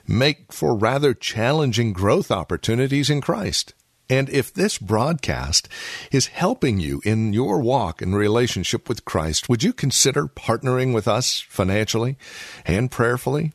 make 0.07 0.53
for 0.53 0.75
rather 0.75 1.15
challenging 1.15 1.93
growth 1.93 2.31
opportunities 2.31 3.09
in 3.09 3.21
Christ. 3.21 3.75
And 4.11 4.29
if 4.29 4.53
this 4.53 4.77
broadcast 4.77 5.69
is 6.11 6.27
helping 6.27 6.81
you 6.81 7.01
in 7.05 7.33
your 7.33 7.61
walk 7.61 8.03
and 8.03 8.15
relationship 8.15 8.89
with 8.89 9.05
Christ, 9.05 9.49
would 9.49 9.63
you 9.63 9.73
consider 9.73 10.27
partnering 10.27 10.93
with 10.93 11.07
us 11.07 11.41
financially 11.41 12.19
and 12.67 12.91
prayerfully? 12.91 13.53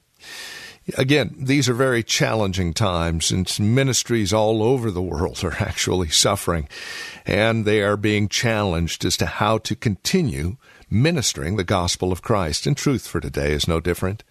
Again, 0.97 1.35
these 1.37 1.67
are 1.67 1.73
very 1.73 2.03
challenging 2.03 2.73
times, 2.73 3.31
and 3.31 3.51
ministries 3.59 4.31
all 4.31 4.63
over 4.63 4.91
the 4.91 5.01
world 5.01 5.43
are 5.43 5.55
actually 5.59 6.09
suffering, 6.09 6.69
and 7.25 7.65
they 7.65 7.81
are 7.81 7.97
being 7.97 8.29
challenged 8.29 9.03
as 9.03 9.17
to 9.17 9.25
how 9.25 9.57
to 9.57 9.75
continue 9.75 10.57
ministering 10.89 11.57
the 11.57 11.63
gospel 11.63 12.11
of 12.11 12.21
Christ. 12.21 12.65
And 12.65 12.77
truth 12.77 13.07
for 13.07 13.19
today 13.19 13.51
is 13.51 13.67
no 13.67 13.79
different. 13.79 14.23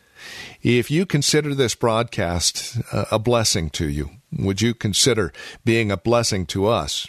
If 0.63 0.91
you 0.91 1.07
consider 1.07 1.55
this 1.55 1.75
broadcast 1.75 2.79
uh, 2.93 3.05
a 3.11 3.19
blessing 3.19 3.71
to 3.71 3.89
you, 3.89 4.11
would 4.33 4.61
you 4.61 4.75
consider 4.75 5.33
being 5.65 5.91
a 5.91 5.97
blessing 5.97 6.47
to 6.47 6.67
us? 6.67 7.09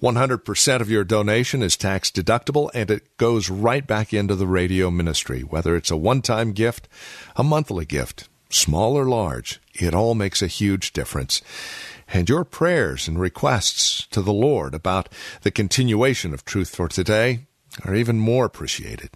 100% 0.00 0.80
of 0.80 0.90
your 0.90 1.04
donation 1.04 1.62
is 1.62 1.76
tax 1.76 2.10
deductible 2.10 2.70
and 2.74 2.90
it 2.90 3.16
goes 3.16 3.50
right 3.50 3.86
back 3.86 4.14
into 4.14 4.34
the 4.34 4.46
radio 4.46 4.90
ministry, 4.90 5.42
whether 5.42 5.76
it's 5.76 5.90
a 5.90 5.96
one 5.96 6.22
time 6.22 6.52
gift, 6.52 6.88
a 7.36 7.44
monthly 7.44 7.84
gift, 7.84 8.28
small 8.48 8.96
or 8.96 9.04
large, 9.04 9.60
it 9.74 9.94
all 9.94 10.14
makes 10.14 10.42
a 10.42 10.46
huge 10.46 10.92
difference. 10.92 11.42
And 12.12 12.28
your 12.28 12.44
prayers 12.44 13.08
and 13.08 13.18
requests 13.18 14.06
to 14.08 14.22
the 14.22 14.32
Lord 14.32 14.74
about 14.74 15.08
the 15.42 15.50
continuation 15.50 16.32
of 16.32 16.44
Truth 16.44 16.74
for 16.74 16.88
Today 16.88 17.46
are 17.84 17.94
even 17.94 18.18
more 18.18 18.44
appreciated. 18.44 19.10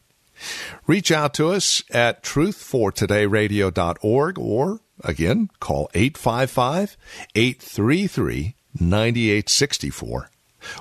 Reach 0.87 1.11
out 1.11 1.35
to 1.35 1.49
us 1.49 1.83
at 1.91 2.23
truthfortodayradio.org 2.23 4.39
or, 4.39 4.81
again, 5.03 5.51
call 5.61 5.91
855 5.95 6.97
833 7.35 8.55
9864. 8.79 10.31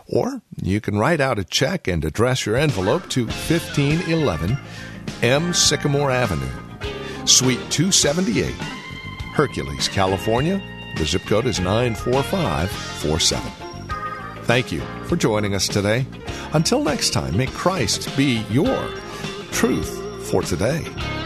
Or 0.08 0.42
you 0.62 0.82
can 0.82 0.98
write 0.98 1.22
out 1.22 1.40
a 1.40 1.44
check 1.44 1.88
and 1.88 2.04
address 2.04 2.46
your 2.46 2.56
envelope 2.56 3.10
to 3.10 3.26
1511 3.26 4.58
M. 5.22 5.54
Sycamore 5.54 6.12
Avenue, 6.12 6.50
Suite 7.26 7.60
278, 7.72 8.54
Hercules, 9.34 9.88
California. 9.88 10.62
The 10.98 11.06
zip 11.06 11.24
code 11.24 11.46
is 11.46 11.60
94547. 11.60 13.52
Thank 14.44 14.72
you 14.72 14.82
for 15.06 15.16
joining 15.16 15.54
us 15.54 15.68
today. 15.68 16.06
Until 16.54 16.84
next 16.84 17.12
time, 17.12 17.38
may 17.38 17.46
Christ 17.48 18.16
be 18.18 18.44
your 18.50 18.90
truth 19.52 20.30
for 20.30 20.42
today. 20.42 21.19